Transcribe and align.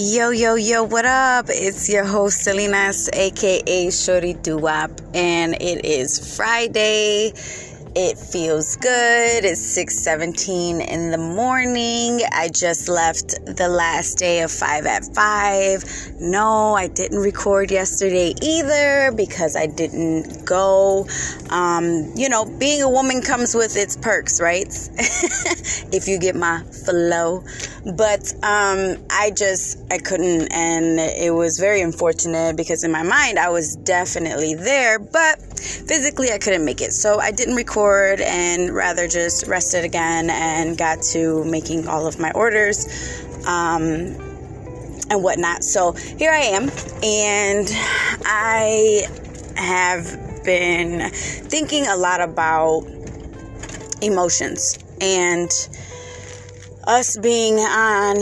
Yo, 0.00 0.30
yo, 0.30 0.54
yo, 0.54 0.84
what 0.84 1.04
up? 1.04 1.46
It's 1.48 1.88
your 1.88 2.04
host, 2.04 2.46
Selenas, 2.46 3.08
aka 3.12 3.90
Shorty 3.90 4.34
Duwap, 4.34 4.92
and 5.12 5.54
it 5.54 5.84
is 5.84 6.36
Friday. 6.36 7.32
It 8.00 8.16
feels 8.16 8.76
good. 8.76 9.44
It's 9.44 9.60
6:17 9.60 10.80
in 10.80 11.10
the 11.10 11.18
morning. 11.18 12.20
I 12.30 12.48
just 12.48 12.88
left 12.88 13.44
the 13.44 13.68
last 13.68 14.18
day 14.18 14.42
of 14.42 14.52
5 14.52 14.86
at 14.86 15.04
5. 15.12 16.12
No, 16.20 16.74
I 16.74 16.86
didn't 16.86 17.18
record 17.18 17.72
yesterday 17.72 18.34
either 18.40 19.10
because 19.16 19.56
I 19.56 19.66
didn't 19.66 20.44
go. 20.44 21.08
Um, 21.50 22.12
you 22.14 22.28
know, 22.28 22.44
being 22.44 22.82
a 22.82 22.88
woman 22.88 23.20
comes 23.20 23.52
with 23.56 23.76
its 23.76 23.96
perks, 23.96 24.40
right? 24.40 24.68
if 25.92 26.06
you 26.06 26.20
get 26.20 26.36
my 26.36 26.62
flow. 26.84 27.42
But 27.84 28.32
um, 28.44 28.96
I 29.10 29.32
just 29.34 29.76
I 29.90 29.98
couldn't 29.98 30.52
and 30.52 31.00
it 31.00 31.34
was 31.34 31.58
very 31.58 31.80
unfortunate 31.80 32.56
because 32.56 32.84
in 32.84 32.92
my 32.92 33.02
mind 33.02 33.40
I 33.40 33.48
was 33.48 33.74
definitely 33.74 34.54
there, 34.54 35.00
but 35.00 35.47
physically 35.58 36.30
I 36.30 36.38
couldn't 36.38 36.64
make 36.64 36.80
it. 36.80 36.92
So 36.92 37.18
I 37.18 37.30
didn't 37.30 37.54
record 37.56 38.20
and 38.20 38.74
rather 38.74 39.08
just 39.08 39.46
rested 39.46 39.84
again 39.84 40.30
and 40.30 40.76
got 40.76 41.02
to 41.14 41.44
making 41.44 41.88
all 41.88 42.06
of 42.06 42.18
my 42.18 42.30
orders 42.32 42.86
um, 43.46 44.16
and 45.10 45.22
whatnot. 45.22 45.64
So 45.64 45.92
here 45.92 46.32
I 46.32 46.40
am, 46.40 46.70
and 47.02 47.68
I 48.24 49.02
have 49.56 50.44
been 50.44 51.10
thinking 51.10 51.86
a 51.86 51.96
lot 51.96 52.20
about 52.20 52.86
emotions 54.00 54.78
and 55.00 55.50
us 56.88 57.18
being 57.18 57.58
on 57.58 58.16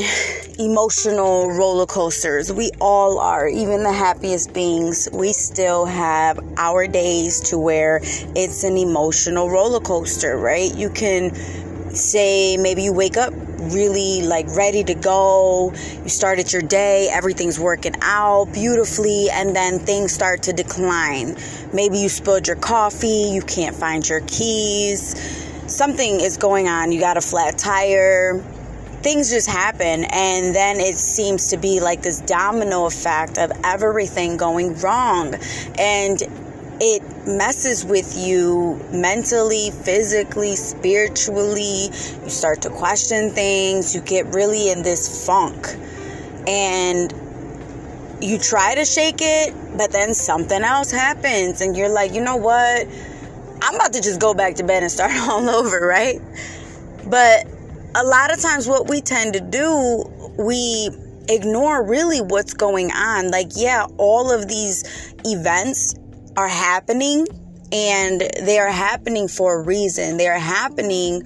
emotional 0.59 1.53
roller 1.53 1.87
coasters. 1.87 2.53
We 2.53 2.73
all 2.81 3.21
are, 3.21 3.47
even 3.47 3.85
the 3.85 3.93
happiest 3.93 4.53
beings. 4.53 5.09
We 5.13 5.33
still 5.33 5.85
have 5.87 6.41
our 6.57 6.89
days 6.89 7.39
to 7.51 7.59
where 7.59 8.01
it's 8.03 8.65
an 8.65 8.77
emotional 8.77 9.49
roller 9.49 9.79
coaster, 9.79 10.37
right? 10.37 10.75
You 10.75 10.91
can 10.91 11.33
say 11.95 12.57
maybe 12.57 12.83
you 12.83 12.93
wake 12.93 13.17
up 13.17 13.33
really 13.73 14.23
like 14.23 14.49
ready 14.57 14.83
to 14.83 14.95
go. 14.95 15.73
You 16.03 16.09
started 16.09 16.53
your 16.53 16.63
day, 16.63 17.09
everything's 17.09 17.61
working 17.61 17.95
out 18.03 18.47
beautifully, 18.53 19.29
and 19.31 19.55
then 19.55 19.79
things 19.79 20.11
start 20.11 20.43
to 20.43 20.53
decline. 20.53 21.37
Maybe 21.73 21.99
you 21.99 22.09
spilled 22.09 22.49
your 22.49 22.57
coffee, 22.57 23.31
you 23.33 23.43
can't 23.43 23.77
find 23.77 24.07
your 24.09 24.23
keys, 24.23 25.15
something 25.69 26.21
is 26.21 26.37
going 26.37 26.67
on. 26.67 26.91
You 26.91 26.99
got 26.99 27.17
a 27.17 27.21
flat 27.21 27.59
tire, 27.59 28.43
things 29.07 29.31
just 29.31 29.49
happen 29.49 30.03
and 30.11 30.53
then 30.53 30.81
it 30.81 30.97
seems 30.97 31.51
to 31.51 31.57
be 31.57 31.79
like 31.79 32.03
this 32.03 32.21
domino 32.23 32.87
effect 32.87 33.39
of 33.39 33.53
everything 33.63 34.37
going 34.37 34.75
wrong 34.81 35.33
and 35.79 36.25
it 36.81 37.03
messes 37.25 37.85
with 37.85 38.17
you 38.19 38.85
mentally, 38.93 39.71
physically, 39.71 40.57
spiritually. 40.57 41.85
You 41.85 42.29
start 42.29 42.63
to 42.63 42.71
question 42.71 43.31
things. 43.31 43.95
You 43.95 44.01
get 44.01 44.27
really 44.35 44.71
in 44.71 44.83
this 44.83 45.25
funk. 45.25 45.69
And 46.47 47.15
you 48.21 48.39
try 48.39 48.75
to 48.75 48.85
shake 48.85 49.21
it, 49.21 49.55
but 49.79 49.91
then 49.91 50.15
something 50.15 50.63
else 50.63 50.91
happens. 50.91 51.61
And 51.61 51.77
you're 51.77 51.89
like, 51.89 52.13
you 52.13 52.21
know 52.21 52.37
what? 52.37 52.87
I'm 53.63 53.75
about 53.77 53.95
to 53.95 54.03
just 54.03 54.21
go 54.21 54.35
back 54.35 54.57
to 54.57 54.65
bed 54.65 54.83
and 54.83 54.93
start 54.93 55.13
all 55.17 55.49
over, 55.49 55.81
right? 55.81 56.21
But 57.07 57.47
a 57.97 58.05
lot 58.05 58.31
of 58.31 58.39
times 58.41 58.69
what 58.69 58.89
we 58.89 59.01
tend 59.01 59.33
to 59.33 59.41
do, 59.41 60.05
we 60.39 60.91
ignore 61.29 61.83
really 61.83 62.21
what's 62.21 62.53
going 62.53 62.93
on. 62.93 63.31
Like, 63.31 63.53
yeah, 63.57 63.87
all 63.97 64.31
of 64.31 64.49
these 64.49 65.15
events 65.25 65.95
are 66.37 66.49
happening 66.49 67.27
and 67.73 68.21
they 68.43 68.59
are 68.59 68.71
happening 68.71 69.29
for 69.29 69.61
a 69.61 69.63
reason. 69.63 70.19
They 70.19 70.29
are 70.29 70.39
happening 70.39 71.25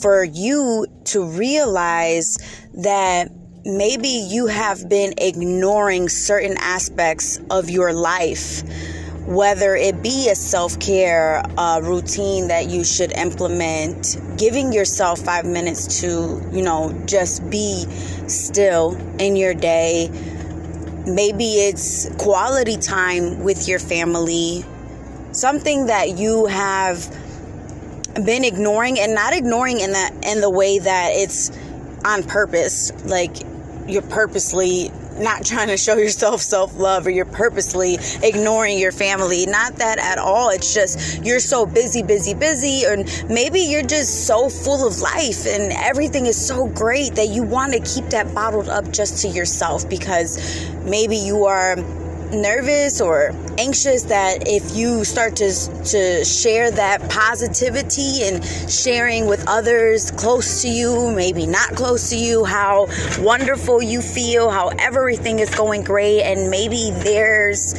for 0.00 0.22
you 0.22 0.86
to 1.06 1.24
realize 1.24 2.38
that 2.74 3.32
maybe 3.64 4.08
you 4.08 4.46
have 4.46 4.88
been 4.88 5.14
ignoring 5.18 6.08
certain 6.08 6.56
aspects 6.58 7.40
of 7.50 7.68
your 7.68 7.92
life 7.92 8.62
whether 9.26 9.76
it 9.76 10.02
be 10.02 10.28
a 10.28 10.34
self 10.34 10.78
care 10.80 11.42
uh, 11.56 11.80
routine 11.82 12.48
that 12.48 12.68
you 12.68 12.84
should 12.84 13.12
implement, 13.12 14.16
giving 14.36 14.72
yourself 14.72 15.20
five 15.20 15.44
minutes 15.44 16.00
to, 16.00 16.42
you 16.52 16.62
know, 16.62 16.92
just 17.06 17.48
be 17.48 17.84
still 18.26 18.96
in 19.18 19.36
your 19.36 19.54
day. 19.54 20.10
Maybe 21.06 21.44
it's 21.44 22.08
quality 22.16 22.76
time 22.76 23.42
with 23.42 23.68
your 23.68 23.78
family, 23.78 24.64
something 25.32 25.86
that 25.86 26.16
you 26.16 26.46
have 26.46 27.08
been 28.24 28.44
ignoring 28.44 28.98
and 29.00 29.14
not 29.14 29.32
ignoring 29.32 29.80
in 29.80 29.92
that 29.92 30.12
in 30.24 30.40
the 30.40 30.50
way 30.50 30.78
that 30.78 31.10
it's 31.14 31.50
on 32.04 32.22
purpose 32.22 32.92
like 33.06 33.36
you're 33.86 34.02
purposely 34.02 34.90
not 35.18 35.44
trying 35.44 35.68
to 35.68 35.76
show 35.76 35.96
yourself 35.96 36.40
self 36.40 36.76
love 36.76 37.06
or 37.06 37.10
you're 37.10 37.24
purposely 37.24 37.98
ignoring 38.22 38.78
your 38.78 38.92
family. 38.92 39.46
Not 39.46 39.76
that 39.76 39.98
at 39.98 40.18
all. 40.18 40.50
It's 40.50 40.74
just 40.74 41.24
you're 41.24 41.40
so 41.40 41.66
busy, 41.66 42.02
busy, 42.02 42.34
busy, 42.34 42.84
and 42.84 43.06
maybe 43.28 43.60
you're 43.60 43.82
just 43.82 44.26
so 44.26 44.48
full 44.48 44.86
of 44.86 45.00
life 45.00 45.46
and 45.46 45.72
everything 45.72 46.26
is 46.26 46.46
so 46.46 46.68
great 46.68 47.14
that 47.14 47.28
you 47.28 47.42
want 47.42 47.72
to 47.72 47.80
keep 47.80 48.06
that 48.10 48.34
bottled 48.34 48.68
up 48.68 48.90
just 48.90 49.22
to 49.22 49.28
yourself 49.28 49.88
because 49.88 50.66
maybe 50.84 51.16
you 51.16 51.44
are 51.44 51.76
nervous 52.32 53.00
or 53.00 53.32
anxious 53.58 54.04
that 54.04 54.48
if 54.48 54.74
you 54.74 55.04
start 55.04 55.36
to 55.36 55.52
to 55.84 56.24
share 56.24 56.70
that 56.70 57.10
positivity 57.10 58.22
and 58.24 58.44
sharing 58.70 59.26
with 59.26 59.44
others 59.46 60.10
close 60.12 60.62
to 60.62 60.68
you, 60.68 61.12
maybe 61.12 61.46
not 61.46 61.68
close 61.70 62.10
to 62.10 62.16
you, 62.16 62.44
how 62.44 62.88
wonderful 63.20 63.82
you 63.82 64.00
feel, 64.00 64.50
how 64.50 64.68
everything 64.78 65.38
is 65.38 65.54
going 65.54 65.82
great 65.82 66.22
and 66.22 66.50
maybe 66.50 66.90
there's 67.02 67.74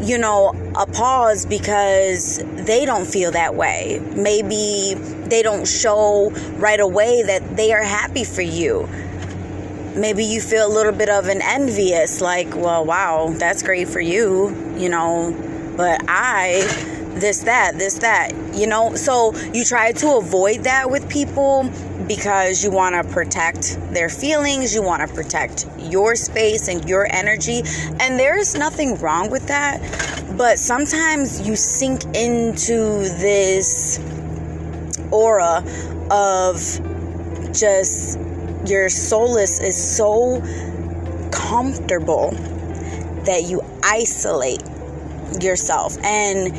you 0.00 0.16
know, 0.16 0.54
a 0.76 0.86
pause 0.86 1.44
because 1.44 2.38
they 2.54 2.84
don't 2.84 3.04
feel 3.04 3.32
that 3.32 3.56
way. 3.56 4.00
Maybe 4.14 4.94
they 4.94 5.42
don't 5.42 5.66
show 5.66 6.30
right 6.56 6.78
away 6.78 7.22
that 7.22 7.56
they 7.56 7.72
are 7.72 7.82
happy 7.82 8.24
for 8.24 8.42
you 8.42 8.88
maybe 9.98 10.24
you 10.24 10.40
feel 10.40 10.66
a 10.66 10.72
little 10.72 10.92
bit 10.92 11.08
of 11.08 11.26
an 11.26 11.42
envious, 11.42 12.20
like, 12.20 12.54
well, 12.54 12.84
wow, 12.84 13.34
that's 13.36 13.62
great 13.62 13.88
for 13.88 14.00
you, 14.00 14.74
you 14.78 14.88
know, 14.88 15.34
but 15.76 16.00
I, 16.08 16.62
this, 17.14 17.40
that, 17.40 17.78
this, 17.78 17.98
that, 17.98 18.32
you 18.54 18.66
know. 18.66 18.94
So 18.94 19.34
you 19.52 19.64
try 19.64 19.92
to 19.92 20.16
avoid 20.16 20.64
that 20.64 20.90
with 20.90 21.08
people 21.08 21.70
because 22.06 22.64
you 22.64 22.70
want 22.70 22.94
to 22.94 23.12
protect 23.12 23.78
their 23.92 24.08
feelings, 24.08 24.74
you 24.74 24.82
want 24.82 25.06
to 25.06 25.14
protect 25.14 25.66
your 25.78 26.16
space 26.16 26.68
and 26.68 26.88
your 26.88 27.06
energy, 27.10 27.62
and 28.00 28.18
there's 28.18 28.54
nothing 28.54 28.96
wrong 28.96 29.30
with 29.30 29.46
that. 29.48 29.80
But 30.36 30.58
sometimes 30.58 31.46
you 31.46 31.56
sink 31.56 32.04
into 32.14 33.00
this 33.18 33.98
aura 35.10 35.64
of 36.10 36.60
just 37.52 38.18
your 38.66 38.88
solace 38.88 39.60
is 39.60 39.76
so 39.76 40.40
comfortable 41.30 42.30
that 43.24 43.44
you 43.44 43.62
isolate 43.82 44.62
yourself. 45.40 45.96
And 46.02 46.52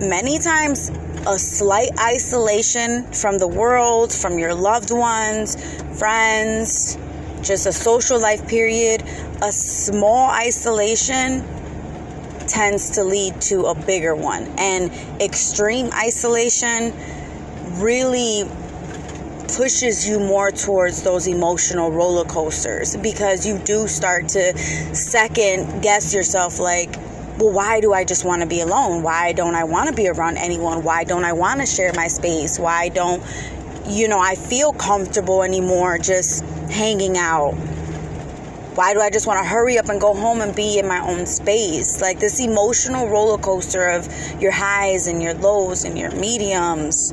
many 0.00 0.38
times, 0.38 0.90
a 1.26 1.38
slight 1.38 1.90
isolation 1.98 3.04
from 3.12 3.38
the 3.38 3.48
world, 3.48 4.12
from 4.12 4.38
your 4.38 4.54
loved 4.54 4.90
ones, 4.90 5.56
friends, 5.98 6.98
just 7.42 7.66
a 7.66 7.72
social 7.72 8.20
life 8.20 8.46
period, 8.48 9.02
a 9.42 9.52
small 9.52 10.30
isolation 10.30 11.44
tends 12.46 12.90
to 12.90 13.04
lead 13.04 13.40
to 13.40 13.66
a 13.66 13.74
bigger 13.74 14.14
one. 14.14 14.52
And 14.58 14.90
extreme 15.20 15.90
isolation 15.92 16.92
really 17.80 18.44
pushes 19.56 20.08
you 20.08 20.18
more 20.18 20.50
towards 20.50 21.02
those 21.02 21.26
emotional 21.26 21.90
roller 21.92 22.24
coasters 22.24 22.96
because 22.96 23.46
you 23.46 23.58
do 23.58 23.86
start 23.86 24.28
to 24.28 24.56
second 24.94 25.82
guess 25.82 26.14
yourself 26.14 26.58
like 26.58 26.96
well 27.38 27.52
why 27.52 27.78
do 27.80 27.92
i 27.92 28.02
just 28.02 28.24
want 28.24 28.40
to 28.40 28.48
be 28.48 28.60
alone 28.60 29.02
why 29.02 29.32
don't 29.32 29.54
i 29.54 29.62
want 29.62 29.88
to 29.88 29.94
be 29.94 30.08
around 30.08 30.38
anyone 30.38 30.82
why 30.82 31.04
don't 31.04 31.24
i 31.24 31.32
want 31.34 31.60
to 31.60 31.66
share 31.66 31.92
my 31.94 32.08
space 32.08 32.58
why 32.58 32.88
don't 32.88 33.22
you 33.86 34.08
know 34.08 34.18
i 34.18 34.34
feel 34.34 34.72
comfortable 34.72 35.42
anymore 35.42 35.98
just 35.98 36.42
hanging 36.70 37.18
out 37.18 37.52
why 38.74 38.94
do 38.94 39.00
I 39.00 39.10
just 39.10 39.26
want 39.26 39.38
to 39.38 39.44
hurry 39.44 39.76
up 39.76 39.90
and 39.90 40.00
go 40.00 40.14
home 40.14 40.40
and 40.40 40.56
be 40.56 40.78
in 40.78 40.88
my 40.88 40.98
own 41.00 41.26
space? 41.26 42.00
Like 42.00 42.20
this 42.20 42.40
emotional 42.40 43.06
roller 43.06 43.36
coaster 43.36 43.86
of 43.86 44.08
your 44.40 44.50
highs 44.50 45.08
and 45.08 45.22
your 45.22 45.34
lows 45.34 45.84
and 45.84 45.98
your 45.98 46.10
mediums. 46.12 47.12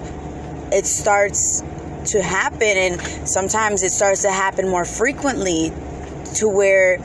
It 0.71 0.86
starts 0.86 1.62
to 2.09 2.21
happen 2.21 2.77
and 2.77 3.01
sometimes 3.27 3.83
it 3.83 3.91
starts 3.91 4.21
to 4.23 4.31
happen 4.31 4.67
more 4.67 4.85
frequently 4.85 5.71
to 6.35 6.47
where 6.47 6.97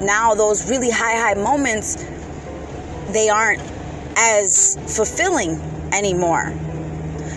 now 0.00 0.34
those 0.34 0.68
really 0.68 0.90
high, 0.90 1.16
high 1.16 1.34
moments, 1.34 1.96
they 3.12 3.28
aren't 3.28 3.60
as 4.16 4.76
fulfilling 4.96 5.60
anymore. 5.92 6.52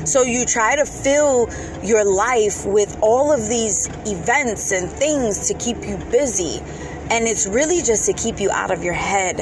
So 0.06 0.24
you 0.24 0.46
try 0.46 0.76
to 0.76 0.86
fill 0.86 1.50
your 1.84 2.04
life 2.04 2.66
with 2.66 2.98
all 3.02 3.32
of 3.32 3.48
these 3.48 3.88
events 4.06 4.72
and 4.72 4.90
things 4.90 5.48
to 5.48 5.54
keep 5.54 5.78
you 5.86 5.98
busy. 6.12 6.60
And 7.10 7.28
it's 7.28 7.48
really 7.48 7.82
just 7.82 8.06
to 8.08 8.14
keep 8.14 8.40
you 8.40 8.50
out 8.52 8.72
of 8.72 8.84
your 8.84 8.94
head. 8.94 9.40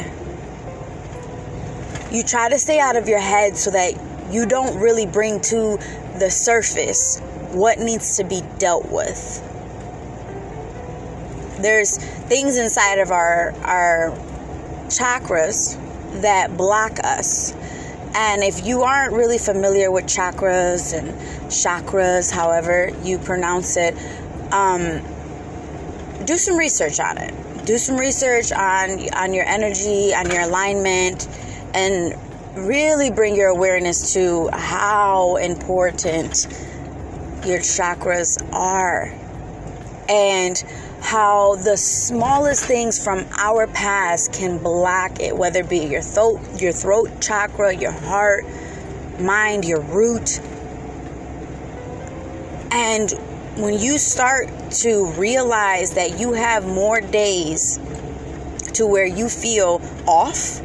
You 2.11 2.23
try 2.23 2.49
to 2.49 2.59
stay 2.59 2.79
out 2.79 2.95
of 2.95 3.07
your 3.07 3.19
head 3.19 3.57
so 3.57 3.71
that 3.71 3.93
you 4.31 4.45
don't 4.45 4.79
really 4.79 5.05
bring 5.05 5.39
to 5.41 5.77
the 6.19 6.29
surface 6.29 7.21
what 7.53 7.79
needs 7.79 8.17
to 8.17 8.23
be 8.23 8.41
dealt 8.57 8.89
with. 8.91 9.47
There's 11.61 11.97
things 11.97 12.57
inside 12.57 12.99
of 12.99 13.11
our 13.11 13.53
our 13.63 14.11
chakras 14.87 15.77
that 16.21 16.57
block 16.57 16.99
us. 17.03 17.53
And 18.13 18.43
if 18.43 18.65
you 18.65 18.81
aren't 18.81 19.13
really 19.13 19.37
familiar 19.37 19.89
with 19.89 20.05
chakras 20.05 20.97
and 20.97 21.11
chakras, 21.49 22.31
however 22.31 22.91
you 23.03 23.17
pronounce 23.19 23.77
it, 23.77 23.95
um, 24.51 25.01
do 26.25 26.37
some 26.37 26.57
research 26.57 26.99
on 26.99 27.17
it. 27.17 27.33
Do 27.65 27.77
some 27.77 27.97
research 27.97 28.51
on 28.51 29.13
on 29.13 29.33
your 29.33 29.45
energy, 29.45 30.13
on 30.13 30.29
your 30.29 30.41
alignment, 30.41 31.27
and 31.73 32.15
really 32.55 33.11
bring 33.11 33.35
your 33.35 33.49
awareness 33.49 34.13
to 34.13 34.49
how 34.51 35.37
important 35.37 36.47
your 37.45 37.59
chakras 37.59 38.37
are 38.53 39.13
and 40.09 40.63
how 41.01 41.55
the 41.55 41.75
smallest 41.75 42.65
things 42.65 43.03
from 43.03 43.25
our 43.37 43.65
past 43.67 44.33
can 44.33 44.57
block 44.57 45.19
it 45.19 45.35
whether 45.35 45.61
it 45.61 45.69
be 45.69 45.79
your 45.79 46.01
throat 46.01 46.39
your 46.61 46.71
throat 46.71 47.09
chakra 47.19 47.75
your 47.75 47.91
heart 47.91 48.45
mind 49.21 49.65
your 49.65 49.81
root. 49.81 50.39
And 52.71 53.11
when 53.57 53.79
you 53.79 53.97
start 53.97 54.49
to 54.71 55.07
realize 55.11 55.91
that 55.91 56.19
you 56.19 56.33
have 56.33 56.65
more 56.65 57.01
days 57.01 57.79
to 58.73 58.87
where 58.87 59.05
you 59.05 59.27
feel 59.27 59.81
off 60.07 60.61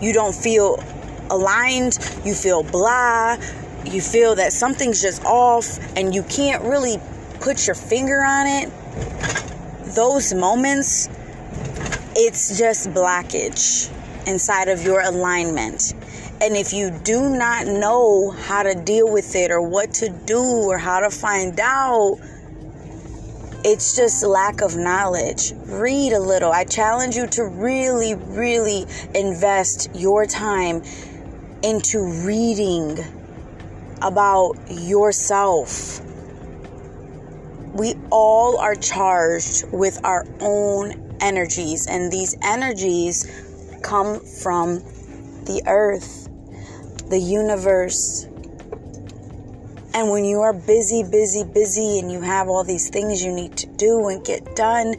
you 0.00 0.12
don't 0.12 0.34
feel 0.34 0.82
aligned 1.30 1.98
you 2.24 2.32
feel 2.34 2.62
blah 2.62 3.36
you 3.84 4.00
feel 4.00 4.34
that 4.36 4.52
something's 4.52 5.02
just 5.02 5.24
off 5.24 5.78
and 5.96 6.14
you 6.14 6.22
can't 6.24 6.62
really 6.64 6.98
put 7.40 7.66
your 7.66 7.74
finger 7.74 8.22
on 8.22 8.46
it, 8.46 8.70
those 9.94 10.32
moments, 10.32 11.08
it's 12.14 12.58
just 12.58 12.88
blockage 12.90 13.90
inside 14.26 14.68
of 14.68 14.82
your 14.82 15.00
alignment. 15.00 15.94
And 16.40 16.56
if 16.56 16.72
you 16.72 16.90
do 16.90 17.30
not 17.30 17.66
know 17.66 18.30
how 18.30 18.62
to 18.62 18.74
deal 18.74 19.10
with 19.10 19.36
it 19.36 19.50
or 19.50 19.60
what 19.62 19.94
to 19.94 20.08
do 20.08 20.42
or 20.42 20.78
how 20.78 21.00
to 21.00 21.10
find 21.10 21.58
out, 21.60 22.18
it's 23.64 23.94
just 23.94 24.24
lack 24.24 24.60
of 24.60 24.76
knowledge. 24.76 25.52
Read 25.66 26.12
a 26.12 26.18
little. 26.18 26.50
I 26.50 26.64
challenge 26.64 27.14
you 27.14 27.28
to 27.28 27.44
really, 27.44 28.14
really 28.14 28.86
invest 29.14 29.90
your 29.94 30.26
time 30.26 30.82
into 31.62 32.04
reading 32.26 32.98
about 34.02 34.56
yourself. 34.68 36.00
We 37.74 37.94
all 38.10 38.58
are 38.58 38.74
charged 38.74 39.64
with 39.72 39.98
our 40.04 40.26
own 40.40 41.16
energies, 41.20 41.86
and 41.86 42.12
these 42.12 42.36
energies 42.42 43.26
come 43.82 44.20
from 44.20 44.80
the 45.46 45.62
earth, 45.66 46.28
the 47.08 47.18
universe. 47.18 48.24
And 49.94 50.10
when 50.10 50.24
you 50.24 50.40
are 50.40 50.52
busy, 50.52 51.02
busy, 51.02 51.44
busy, 51.44 51.98
and 51.98 52.10
you 52.10 52.20
have 52.20 52.48
all 52.48 52.64
these 52.64 52.88
things 52.90 53.22
you 53.22 53.32
need 53.32 53.56
to 53.58 53.66
do 53.66 54.08
and 54.08 54.24
get 54.24 54.56
done, 54.56 54.96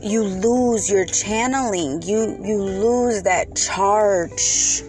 you 0.00 0.22
lose 0.22 0.88
your 0.88 1.04
channeling. 1.04 2.02
You 2.02 2.38
you 2.42 2.62
lose 2.62 3.22
that 3.24 3.56
charge. 3.56 4.82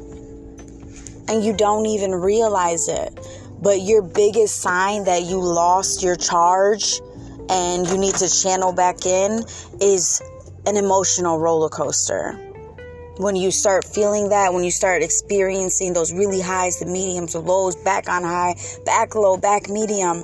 And 1.27 1.43
you 1.43 1.53
don't 1.53 1.85
even 1.85 2.13
realize 2.13 2.87
it. 2.87 3.17
But 3.61 3.81
your 3.81 4.01
biggest 4.01 4.61
sign 4.61 5.03
that 5.05 5.23
you 5.23 5.39
lost 5.41 6.01
your 6.01 6.15
charge 6.15 7.01
and 7.49 7.87
you 7.87 7.97
need 7.97 8.15
to 8.15 8.29
channel 8.29 8.71
back 8.71 9.05
in 9.05 9.43
is 9.81 10.21
an 10.65 10.77
emotional 10.77 11.39
roller 11.39 11.69
coaster. 11.69 12.33
When 13.17 13.35
you 13.35 13.51
start 13.51 13.83
feeling 13.83 14.29
that, 14.29 14.53
when 14.53 14.63
you 14.63 14.71
start 14.71 15.03
experiencing 15.03 15.91
those 15.91 16.13
really 16.13 16.39
highs, 16.39 16.79
the 16.79 16.85
mediums, 16.85 17.33
the 17.33 17.41
lows, 17.41 17.75
back 17.75 18.07
on 18.07 18.23
high, 18.23 18.55
back 18.85 19.13
low, 19.13 19.35
back 19.35 19.67
medium, 19.67 20.23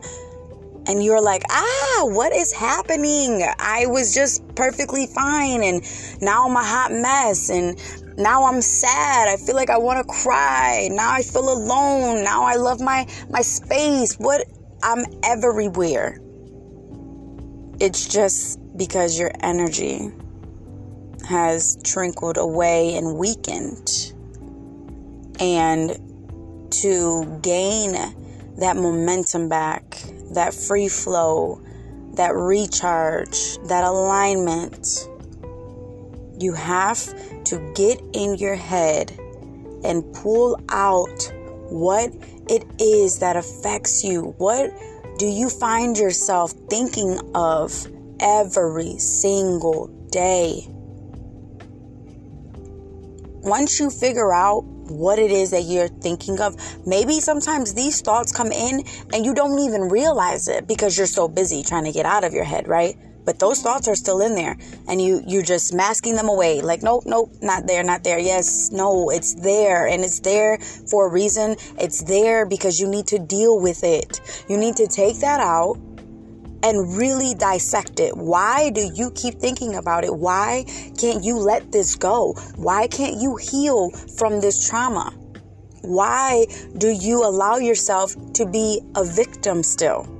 and 0.87 1.03
you're 1.03 1.21
like, 1.21 1.43
ah, 1.49 2.03
what 2.03 2.31
is 2.31 2.53
happening? 2.53 3.45
I 3.59 3.87
was 3.87 4.13
just 4.13 4.47
perfectly 4.55 5.07
fine, 5.07 5.63
and 5.63 5.83
now 6.21 6.47
I'm 6.47 6.55
a 6.55 6.63
hot 6.63 6.91
mess, 6.91 7.49
and 7.49 7.77
now 8.17 8.45
I'm 8.45 8.61
sad. 8.61 9.27
I 9.27 9.37
feel 9.37 9.55
like 9.55 9.69
I 9.69 9.77
want 9.77 10.05
to 10.05 10.13
cry. 10.13 10.89
Now 10.91 11.11
I 11.11 11.21
feel 11.21 11.49
alone. 11.51 12.23
Now 12.23 12.43
I 12.43 12.55
love 12.55 12.79
my 12.79 13.07
my 13.29 13.41
space. 13.41 14.15
What 14.15 14.45
I'm 14.83 15.05
everywhere. 15.23 16.19
It's 17.79 18.07
just 18.07 18.59
because 18.77 19.19
your 19.19 19.31
energy 19.41 20.11
has 21.27 21.77
trickled 21.83 22.37
away 22.37 22.95
and 22.95 23.17
weakened. 23.17 24.13
And 25.39 26.71
to 26.81 27.39
gain 27.41 27.93
that 28.57 28.77
momentum 28.77 29.49
back, 29.49 30.01
that 30.31 30.53
free 30.53 30.87
flow, 30.87 31.61
that 32.13 32.33
recharge, 32.33 33.57
that 33.67 33.83
alignment, 33.83 35.09
you 36.39 36.53
have 36.53 37.13
to 37.45 37.73
get 37.75 38.01
in 38.13 38.35
your 38.35 38.55
head 38.55 39.11
and 39.83 40.03
pull 40.13 40.59
out 40.69 41.31
what 41.69 42.13
it 42.49 42.65
is 42.79 43.19
that 43.19 43.35
affects 43.35 44.03
you. 44.03 44.35
What 44.37 44.71
do 45.17 45.27
you 45.27 45.49
find 45.49 45.97
yourself 45.97 46.51
thinking 46.69 47.19
of 47.33 47.87
every 48.19 48.97
single 48.97 49.87
day? 50.11 50.67
Once 53.41 53.79
you 53.79 53.89
figure 53.89 54.33
out 54.33 54.63
what 54.63 55.19
it 55.19 55.31
is 55.31 55.51
that 55.51 55.61
you're 55.61 55.87
thinking 55.87 56.39
of, 56.39 56.55
maybe 56.85 57.19
sometimes 57.19 57.73
these 57.73 58.01
thoughts 58.01 58.31
come 58.31 58.51
in 58.51 58.83
and 59.13 59.25
you 59.25 59.33
don't 59.33 59.59
even 59.59 59.81
realize 59.81 60.47
it 60.47 60.67
because 60.67 60.97
you're 60.97 61.07
so 61.07 61.27
busy 61.27 61.63
trying 61.63 61.85
to 61.85 61.91
get 61.91 62.05
out 62.05 62.23
of 62.23 62.33
your 62.33 62.43
head, 62.43 62.67
right? 62.67 62.97
But 63.25 63.39
those 63.39 63.61
thoughts 63.61 63.87
are 63.87 63.95
still 63.95 64.21
in 64.21 64.35
there 64.35 64.57
and 64.87 65.01
you 65.01 65.21
you're 65.27 65.43
just 65.43 65.73
masking 65.73 66.15
them 66.15 66.29
away 66.29 66.61
like 66.61 66.81
nope 66.83 67.03
nope 67.05 67.31
not 67.41 67.67
there 67.67 67.83
not 67.83 68.03
there 68.03 68.19
yes 68.19 68.71
no 68.71 69.09
it's 69.09 69.33
there 69.35 69.87
and 69.87 70.03
it's 70.03 70.19
there 70.19 70.57
for 70.89 71.07
a 71.07 71.11
reason 71.11 71.55
it's 71.79 72.03
there 72.03 72.45
because 72.45 72.79
you 72.79 72.87
need 72.87 73.07
to 73.07 73.19
deal 73.19 73.59
with 73.59 73.83
it 73.83 74.21
you 74.47 74.57
need 74.57 74.75
to 74.75 74.87
take 74.87 75.19
that 75.19 75.39
out 75.39 75.77
and 76.65 76.97
really 76.97 77.35
dissect 77.35 77.99
it. 77.99 78.17
Why 78.17 78.71
do 78.71 78.89
you 78.95 79.11
keep 79.11 79.35
thinking 79.35 79.75
about 79.75 80.03
it? 80.03 80.15
Why 80.15 80.65
can't 80.97 81.23
you 81.23 81.37
let 81.37 81.71
this 81.71 81.95
go? 81.95 82.33
Why 82.55 82.87
can't 82.87 83.21
you 83.21 83.35
heal 83.35 83.91
from 83.91 84.41
this 84.41 84.67
trauma? 84.67 85.13
Why 85.83 86.47
do 86.79 86.89
you 86.89 87.23
allow 87.23 87.57
yourself 87.57 88.15
to 88.33 88.47
be 88.47 88.81
a 88.95 89.03
victim 89.03 89.61
still? 89.61 90.14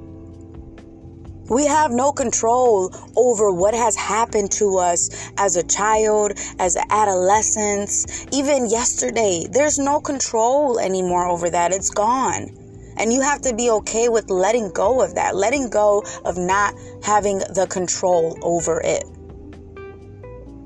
We 1.47 1.67
have 1.67 1.91
no 1.91 2.11
control 2.11 2.91
over 3.15 3.51
what 3.51 3.75
has 3.75 3.95
happened 3.95 4.51
to 4.53 4.77
us 4.77 5.31
as 5.37 5.55
a 5.55 5.63
child, 5.63 6.33
as 6.57 6.75
adolescence, 6.89 8.25
even 8.31 8.67
yesterday. 8.67 9.45
There's 9.49 9.77
no 9.77 9.99
control 9.99 10.79
anymore 10.79 11.27
over 11.27 11.49
that. 11.51 11.71
It's 11.71 11.91
gone. 11.91 12.49
And 12.97 13.13
you 13.13 13.21
have 13.21 13.41
to 13.41 13.53
be 13.53 13.69
okay 13.69 14.09
with 14.09 14.29
letting 14.29 14.71
go 14.71 15.01
of 15.01 15.15
that, 15.15 15.35
letting 15.35 15.69
go 15.69 16.03
of 16.23 16.37
not 16.37 16.73
having 17.03 17.39
the 17.39 17.67
control 17.69 18.39
over 18.41 18.81
it. 18.83 19.03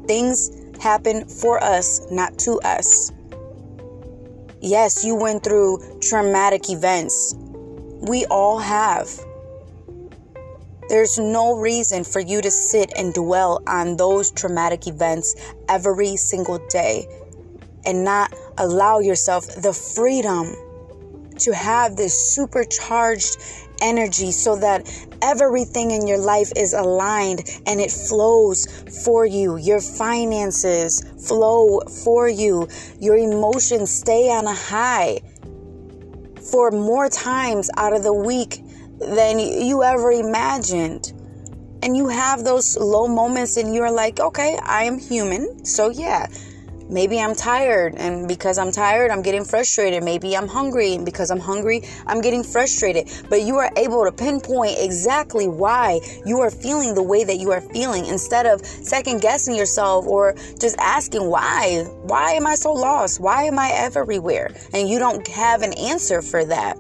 Things 0.07 0.49
happen 0.79 1.27
for 1.27 1.61
us, 1.61 2.07
not 2.09 2.37
to 2.39 2.59
us. 2.63 3.11
Yes, 4.61 5.03
you 5.03 5.15
went 5.15 5.43
through 5.43 5.99
traumatic 6.01 6.69
events. 6.69 7.35
We 7.37 8.25
all 8.27 8.59
have. 8.59 9.09
There's 10.89 11.19
no 11.19 11.55
reason 11.55 12.03
for 12.03 12.19
you 12.19 12.41
to 12.41 12.49
sit 12.49 12.91
and 12.97 13.13
dwell 13.13 13.61
on 13.67 13.95
those 13.95 14.31
traumatic 14.31 14.87
events 14.87 15.35
every 15.67 16.17
single 16.17 16.57
day 16.67 17.07
and 17.85 18.03
not 18.03 18.33
allow 18.57 18.97
yourself 18.97 19.45
the 19.61 19.71
freedom 19.71 20.55
to 21.37 21.53
have 21.53 21.95
this 21.95 22.33
supercharged 22.33 23.37
energy 23.81 24.31
so 24.31 24.55
that 24.57 24.89
everything 25.21 25.91
in 25.91 26.07
your 26.07 26.17
life 26.17 26.51
is 26.57 26.73
aligned 26.73 27.61
and 27.67 27.79
it 27.79 27.91
flows 27.91 28.65
for 29.05 29.27
you. 29.27 29.57
Your 29.57 29.81
finances 29.81 31.03
flow 31.27 31.81
for 32.03 32.27
you. 32.27 32.67
Your 32.99 33.15
emotions 33.15 33.91
stay 33.91 34.31
on 34.31 34.47
a 34.47 34.55
high 34.55 35.19
for 36.51 36.71
more 36.71 37.09
times 37.09 37.69
out 37.77 37.95
of 37.95 38.01
the 38.01 38.13
week 38.13 38.63
than 38.99 39.39
you 39.39 39.83
ever 39.83 40.11
imagined. 40.11 41.13
And 41.81 41.95
you 41.95 42.09
have 42.09 42.43
those 42.43 42.77
low 42.77 43.07
moments 43.07 43.57
and 43.57 43.73
you're 43.73 43.91
like, 43.91 44.19
okay, 44.19 44.57
I 44.61 44.83
am 44.83 44.99
human. 44.99 45.63
So, 45.65 45.89
yeah, 45.89 46.27
Maybe 46.91 47.19
I'm 47.19 47.35
tired, 47.35 47.93
and 47.97 48.27
because 48.27 48.57
I'm 48.57 48.71
tired, 48.71 49.11
I'm 49.11 49.21
getting 49.21 49.45
frustrated. 49.45 50.03
Maybe 50.03 50.35
I'm 50.35 50.47
hungry, 50.47 50.95
and 50.95 51.05
because 51.05 51.29
I'm 51.29 51.39
hungry, 51.39 51.83
I'm 52.07 52.19
getting 52.19 52.41
frustrated. 52.41 53.07
But 53.29 53.43
you 53.43 53.57
are 53.57 53.71
able 53.77 54.03
to 54.05 54.11
pinpoint 54.11 54.75
exactly 54.79 55.47
why 55.47 55.99
you 56.25 56.39
are 56.39 56.49
feeling 56.49 56.95
the 56.95 57.03
way 57.03 57.23
that 57.23 57.37
you 57.37 57.51
are 57.51 57.61
feeling 57.61 58.07
instead 58.07 58.47
of 58.47 58.65
second 58.65 59.21
guessing 59.21 59.53
yourself 59.53 60.07
or 60.07 60.33
just 60.59 60.77
asking 60.79 61.29
why. 61.29 61.83
Why 62.01 62.31
am 62.31 62.47
I 62.47 62.55
so 62.55 62.73
lost? 62.73 63.19
Why 63.19 63.43
am 63.43 63.59
I 63.59 63.69
everywhere? 63.71 64.55
And 64.73 64.89
you 64.89 64.97
don't 64.97 65.27
have 65.27 65.61
an 65.61 65.73
answer 65.73 66.23
for 66.23 66.43
that. 66.45 66.75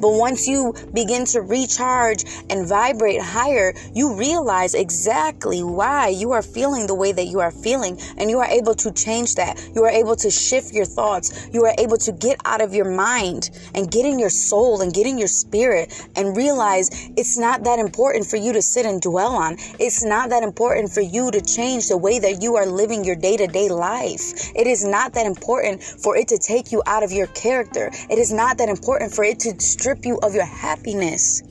But 0.00 0.12
once 0.12 0.46
you 0.46 0.74
begin 0.92 1.24
to 1.26 1.40
recharge 1.40 2.24
and 2.50 2.68
vibrate 2.68 3.20
higher, 3.20 3.74
you 3.94 4.14
realize 4.16 4.74
exactly 4.74 5.62
why 5.62 6.08
you 6.08 6.32
are 6.32 6.42
feeling 6.42 6.86
the 6.86 6.94
way 6.94 7.12
that 7.12 7.26
you 7.26 7.40
are 7.40 7.50
feeling. 7.50 7.98
And 8.18 8.30
you 8.30 8.38
are 8.40 8.46
able 8.46 8.74
to 8.74 8.92
change 8.92 9.34
that. 9.36 9.60
You 9.74 9.84
are 9.84 9.90
able 9.90 10.16
to 10.16 10.30
shift 10.30 10.72
your 10.72 10.84
thoughts. 10.84 11.48
You 11.52 11.64
are 11.64 11.74
able 11.78 11.96
to 11.98 12.12
get 12.12 12.40
out 12.44 12.60
of 12.60 12.74
your 12.74 12.90
mind 12.90 13.50
and 13.74 13.90
get 13.90 14.04
in 14.04 14.18
your 14.18 14.30
soul 14.30 14.80
and 14.80 14.92
get 14.92 15.06
in 15.06 15.18
your 15.18 15.28
spirit 15.28 16.08
and 16.16 16.36
realize 16.36 16.90
it's 17.16 17.38
not 17.38 17.64
that 17.64 17.78
important 17.78 18.26
for 18.26 18.36
you 18.36 18.52
to 18.52 18.62
sit 18.62 18.86
and 18.86 19.00
dwell 19.00 19.32
on. 19.32 19.56
It's 19.78 20.04
not 20.04 20.30
that 20.30 20.42
important 20.42 20.90
for 20.90 21.00
you 21.00 21.30
to 21.30 21.40
change 21.40 21.88
the 21.88 21.96
way 21.96 22.18
that 22.18 22.42
you 22.42 22.56
are 22.56 22.66
living 22.66 23.04
your 23.04 23.16
day 23.16 23.36
to 23.36 23.46
day 23.46 23.68
life. 23.68 24.50
It 24.54 24.66
is 24.66 24.84
not 24.84 25.14
that 25.14 25.26
important 25.26 25.82
for 25.82 26.16
it 26.16 26.28
to 26.28 26.38
take 26.38 26.72
you 26.72 26.82
out 26.86 27.02
of 27.02 27.12
your 27.12 27.26
character. 27.28 27.90
It 28.10 28.18
is 28.18 28.32
not 28.32 28.58
that 28.58 28.68
important 28.68 29.12
for 29.12 29.24
it 29.24 29.40
to 29.40 29.52
strip 29.84 30.06
you 30.06 30.18
of 30.22 30.34
your 30.34 30.46
happiness. 30.46 31.42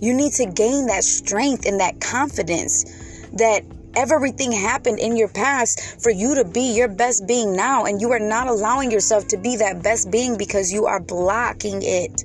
You 0.00 0.14
need 0.14 0.32
to 0.34 0.46
gain 0.46 0.86
that 0.86 1.02
strength 1.02 1.66
and 1.66 1.80
that 1.80 2.00
confidence 2.00 2.84
that 3.32 3.64
everything 3.96 4.52
happened 4.52 5.00
in 5.00 5.16
your 5.16 5.26
past 5.26 6.00
for 6.00 6.10
you 6.10 6.36
to 6.36 6.44
be 6.44 6.72
your 6.76 6.86
best 6.86 7.26
being 7.26 7.56
now. 7.56 7.86
And 7.86 8.00
you 8.00 8.12
are 8.12 8.20
not 8.20 8.46
allowing 8.46 8.92
yourself 8.92 9.26
to 9.26 9.36
be 9.36 9.56
that 9.56 9.82
best 9.82 10.12
being 10.12 10.38
because 10.38 10.72
you 10.72 10.86
are 10.86 11.00
blocking 11.00 11.80
it. 11.82 12.22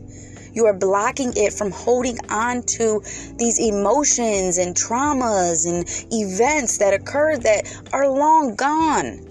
You 0.53 0.67
are 0.67 0.77
blocking 0.77 1.33
it 1.35 1.51
from 1.51 1.71
holding 1.71 2.19
on 2.29 2.61
to 2.77 3.01
these 3.39 3.57
emotions 3.57 4.59
and 4.59 4.75
traumas 4.75 5.65
and 5.65 5.83
events 6.13 6.77
that 6.77 6.93
occurred 6.93 7.41
that 7.41 7.89
are 7.91 8.07
long 8.07 8.53
gone. 8.55 9.30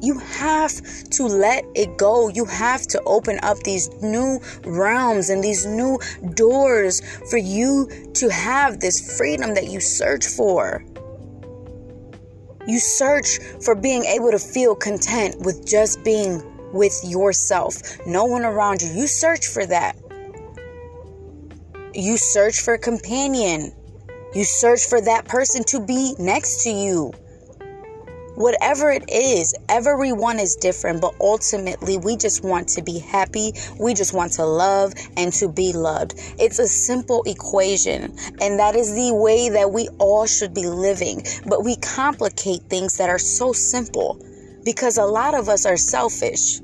You 0.00 0.18
have 0.18 0.72
to 1.10 1.24
let 1.24 1.64
it 1.74 1.96
go. 1.96 2.28
You 2.28 2.44
have 2.44 2.86
to 2.88 3.02
open 3.02 3.40
up 3.42 3.58
these 3.58 3.90
new 4.02 4.40
realms 4.64 5.28
and 5.28 5.42
these 5.42 5.66
new 5.66 5.98
doors 6.34 7.00
for 7.28 7.38
you 7.38 7.88
to 8.14 8.28
have 8.28 8.80
this 8.80 9.16
freedom 9.18 9.54
that 9.54 9.68
you 9.68 9.80
search 9.80 10.26
for. 10.26 10.84
You 12.66 12.78
search 12.78 13.38
for 13.64 13.74
being 13.74 14.04
able 14.04 14.30
to 14.30 14.38
feel 14.38 14.74
content 14.76 15.40
with 15.40 15.66
just 15.66 16.04
being 16.04 16.42
with 16.72 17.00
yourself, 17.02 17.80
no 18.06 18.24
one 18.24 18.44
around 18.44 18.82
you. 18.82 18.88
You 18.90 19.06
search 19.06 19.46
for 19.46 19.64
that. 19.66 19.96
You 21.94 22.18
search 22.18 22.60
for 22.60 22.74
a 22.74 22.78
companion. 22.78 23.72
You 24.34 24.44
search 24.44 24.84
for 24.84 25.00
that 25.00 25.24
person 25.24 25.64
to 25.64 25.80
be 25.80 26.14
next 26.18 26.62
to 26.64 26.70
you 26.70 27.12
whatever 28.38 28.90
it 28.90 29.04
is, 29.10 29.52
everyone 29.68 30.38
is 30.38 30.54
different, 30.54 31.00
but 31.00 31.12
ultimately 31.20 31.98
we 31.98 32.16
just 32.16 32.44
want 32.44 32.68
to 32.68 32.82
be 32.82 32.98
happy. 32.98 33.52
We 33.80 33.94
just 33.94 34.14
want 34.14 34.32
to 34.34 34.44
love 34.44 34.94
and 35.16 35.32
to 35.34 35.48
be 35.48 35.72
loved. 35.72 36.14
It's 36.38 36.60
a 36.60 36.68
simple 36.68 37.24
equation, 37.24 38.16
and 38.40 38.58
that 38.60 38.76
is 38.76 38.94
the 38.94 39.12
way 39.12 39.48
that 39.48 39.72
we 39.72 39.88
all 39.98 40.26
should 40.26 40.54
be 40.54 40.66
living. 40.66 41.24
But 41.46 41.64
we 41.64 41.76
complicate 41.76 42.62
things 42.70 42.96
that 42.98 43.10
are 43.10 43.18
so 43.18 43.52
simple 43.52 44.22
because 44.64 44.98
a 44.98 45.04
lot 45.04 45.34
of 45.34 45.48
us 45.48 45.66
are 45.66 45.76
selfish. 45.76 46.60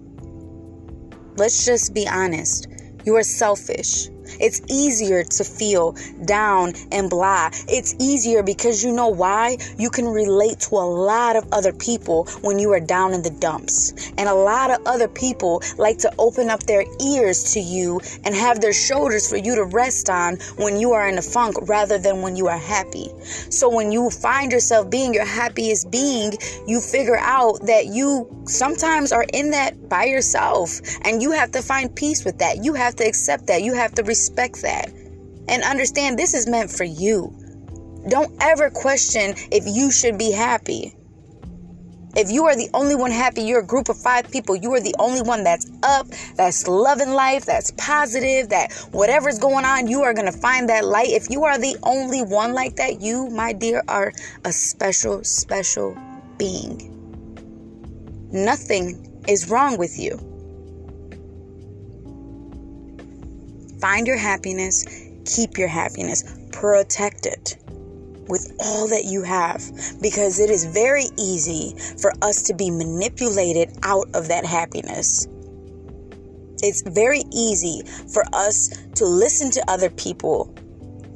Let's 1.37 1.65
just 1.65 1.93
be 1.93 2.07
honest. 2.07 2.69
You 3.05 3.17
are 3.17 3.25
selfish. 3.25 4.09
It's 4.41 4.61
easier 4.69 5.25
to 5.25 5.45
feel 5.45 5.97
down 6.25 6.73
and 6.93 7.09
blah. 7.09 7.51
It's 7.69 7.95
easier 7.99 8.43
because 8.43 8.85
you 8.85 8.93
know 8.93 9.09
why? 9.09 9.59
You 9.79 9.91
can 9.91 10.07
relate 10.07 10.61
to 10.61 10.77
a 10.77 10.87
lot 10.87 11.37
of 11.37 11.47
other 11.53 11.73
people 11.73 12.25
when 12.43 12.59
you 12.59 12.73
are 12.73 12.81
down 12.81 13.15
in 13.15 13.23
the 13.23 13.31
dumps. 13.31 14.13
And 14.19 14.29
a 14.29 14.35
lot 14.35 14.71
of 14.71 14.87
other 14.87 15.09
people 15.09 15.63
like 15.79 15.99
to 15.99 16.13
open 16.19 16.51
up 16.51 16.63
their 16.65 16.85
ears 17.03 17.55
to 17.55 17.61
you 17.61 18.01
and 18.25 18.35
have 18.35 18.61
their 18.61 18.73
shoulders 18.73 19.29
for 19.29 19.37
you 19.37 19.55
to 19.55 19.65
rest 19.65 20.11
on 20.11 20.37
when 20.57 20.79
you 20.79 20.93
are 20.93 21.09
in 21.09 21.19
a 21.19 21.23
funk 21.23 21.57
rather 21.63 21.99
than 21.99 22.23
when 22.23 22.37
you 22.37 22.49
are 22.49 22.59
happy. 22.59 23.09
So 23.51 23.69
when 23.69 23.93
you 23.93 24.11
find 24.11 24.53
yourself 24.53 24.91
being 24.91 25.15
your 25.15 25.27
happiest 25.27 25.91
being, 25.91 26.33
you 26.67 26.81
figure 26.81 27.19
out 27.19 27.67
that 27.67 27.87
you 27.87 28.29
sometimes 28.47 29.13
are 29.13 29.27
in 29.33 29.51
that 29.51 29.89
by 29.89 30.05
yourself 30.05 30.81
and 31.03 31.23
you 31.23 31.33
have 31.33 31.53
to 31.53 31.63
find 31.63 31.95
peace 31.95 32.25
with 32.25 32.39
that. 32.39 32.65
You 32.65 32.75
have 32.75 32.97
to 32.97 33.05
accept 33.05 33.47
that. 33.47 33.63
You 33.63 33.75
have 33.75 33.95
to 33.95 34.03
respect 34.03 34.24
respect 34.25 34.63
that 34.63 34.89
and 35.49 35.63
understand 35.63 36.19
this 36.19 36.35
is 36.35 36.49
meant 36.49 36.71
for 36.71 36.85
you. 36.85 37.33
Don't 38.09 38.35
ever 38.41 38.71
question 38.71 39.35
if 39.53 39.65
you 39.67 39.91
should 39.91 40.19
be 40.19 40.33
happy. 40.33 40.95
If 42.17 42.31
you 42.31 42.47
are 42.47 42.55
the 42.55 42.71
only 42.73 42.95
one 42.95 43.11
happy, 43.11 43.43
you're 43.43 43.61
a 43.61 43.67
group 43.67 43.89
of 43.89 43.99
five 43.99 44.31
people, 44.31 44.55
you 44.55 44.73
are 44.75 44.81
the 44.81 44.95
only 45.01 45.21
one 45.21 45.43
that's 45.43 45.69
up, 45.83 46.07
that's 46.37 46.69
loving 46.69 47.11
life, 47.11 47.45
that's 47.45 47.73
positive, 47.73 48.51
that 48.51 48.73
whatever's 48.93 49.39
going 49.39 49.65
on, 49.65 49.89
you 49.89 50.03
are 50.03 50.15
going 50.15 50.31
to 50.31 50.39
find 50.39 50.69
that 50.69 50.85
light. 50.85 51.09
If 51.09 51.29
you 51.29 51.45
are 51.45 51.59
the 51.59 51.77
only 51.83 52.23
one 52.23 52.55
like 52.55 52.77
that, 52.77 53.01
you, 53.01 53.29
my 53.31 53.53
dear, 53.53 53.83
are 53.89 54.13
a 54.45 54.53
special, 54.53 55.25
special 55.25 55.99
being. 56.39 56.91
Nothing 58.31 59.23
is 59.27 59.51
wrong 59.51 59.77
with 59.77 59.99
you. 59.99 60.34
Find 63.85 64.07
your 64.07 64.17
happiness, 64.17 64.87
keep 65.27 65.59
your 65.59 65.69
happiness, 65.69 66.25
protect 66.53 67.27
it 67.27 67.59
with 68.29 68.57
all 68.59 68.89
that 68.89 69.05
you 69.05 69.23
have 69.23 69.61
because 70.01 70.41
it 70.41 70.49
is 70.49 70.65
very 70.65 71.05
easy 71.19 71.77
for 72.01 72.11
us 72.23 72.45
to 72.45 72.55
be 72.55 72.71
manipulated 72.71 73.77
out 73.83 74.09
of 74.15 74.29
that 74.29 74.47
happiness. 74.47 75.29
It's 76.63 76.81
very 76.81 77.25
easy 77.31 77.83
for 78.11 78.25
us 78.33 78.71
to 78.95 79.05
listen 79.05 79.51
to 79.51 79.71
other 79.71 79.91
people, 79.91 80.47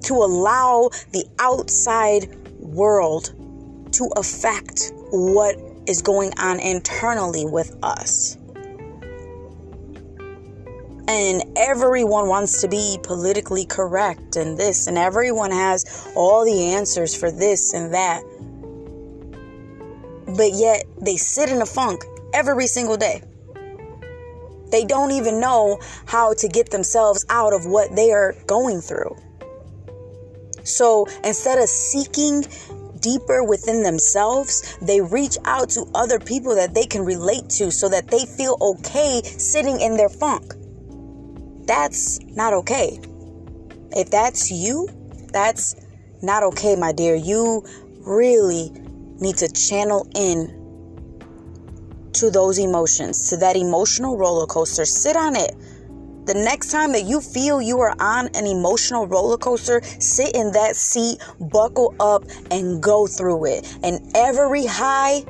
to 0.03 0.13
allow 0.17 0.91
the 1.13 1.25
outside 1.39 2.37
world 2.61 3.33
to 3.93 4.11
affect 4.15 4.93
what 5.11 5.57
is 5.87 6.03
going 6.03 6.39
on 6.39 6.61
internally 6.61 7.47
with 7.47 7.75
us 7.83 8.38
and 11.09 11.43
everyone 11.57 12.29
wants 12.29 12.61
to 12.61 12.69
be 12.69 12.99
politically 13.03 13.65
correct 13.65 14.37
and 14.37 14.59
this, 14.59 14.87
and 14.87 14.99
everyone 14.99 15.51
has 15.51 16.13
all 16.15 16.45
the 16.45 16.75
answers 16.75 17.15
for 17.15 17.31
this 17.31 17.73
and 17.73 17.95
that. 17.95 18.23
But 20.37 20.53
yet 20.53 20.85
they 21.01 21.17
sit 21.17 21.49
in 21.49 21.63
a 21.63 21.67
funk 21.67 22.05
every 22.35 22.67
single 22.67 22.99
day. 22.99 23.23
They 24.71 24.85
don't 24.85 25.13
even 25.13 25.41
know 25.41 25.81
how 26.05 26.35
to 26.35 26.47
get 26.47 26.71
themselves 26.71 27.25
out 27.31 27.55
of 27.55 27.65
what 27.65 27.97
they 27.97 28.13
are 28.13 28.35
going 28.47 28.83
through. 28.83 29.17
So 30.63 31.07
instead 31.25 31.59
of 31.59 31.71
seeking 31.71 32.45
deeper 33.01 33.43
within 33.43 33.83
themselves, 33.83 34.77
they 34.83 35.01
reach 35.01 35.39
out 35.47 35.71
to 35.71 35.87
other 35.95 36.19
people 36.19 36.55
that 36.57 36.75
they 36.75 36.85
can 36.85 37.07
relate 37.07 37.49
to 37.49 37.71
so 37.71 37.89
that 37.89 38.09
they 38.09 38.27
feel 38.27 38.59
okay 38.61 39.23
sitting 39.23 39.81
in 39.81 39.97
their 39.97 40.11
funk 40.11 40.58
that's 41.69 42.19
not 42.35 42.53
okay. 42.55 42.99
If 43.93 44.11
that's 44.11 44.51
you, 44.51 44.89
that's 45.33 45.77
not 46.23 46.43
okay, 46.43 46.75
my 46.75 46.93
dear. 46.93 47.15
You 47.15 47.65
really 48.01 48.71
need 49.21 49.37
to 49.39 49.49
channel 49.49 50.09
in 50.17 50.55
to 52.15 52.31
those 52.31 52.59
emotions, 52.59 53.29
to 53.31 53.37
that 53.37 53.57
emotional 53.57 54.17
roller 54.17 54.47
coaster. 54.47 54.85
Sit 54.85 55.17
on 55.17 55.37
it. 55.37 55.55
The 56.27 56.35
next 56.35 56.71
time 56.71 56.93
that 56.93 57.05
you 57.05 57.21
feel 57.21 57.63
you 57.63 57.81
are 57.81 57.95
on 58.01 58.29
an 58.35 58.47
emotional 58.47 59.07
roller 59.07 59.39
coaster, 59.39 59.81
sit 59.99 60.35
in 60.35 60.53
that 60.53 60.77
seat, 60.77 61.19
buckle 61.41 61.95
up, 62.01 62.25
and 62.51 62.83
go 62.83 63.07
through 63.07 63.47
it. 63.47 63.79
And 63.83 64.15
every 64.15 64.67
high, 64.67 65.25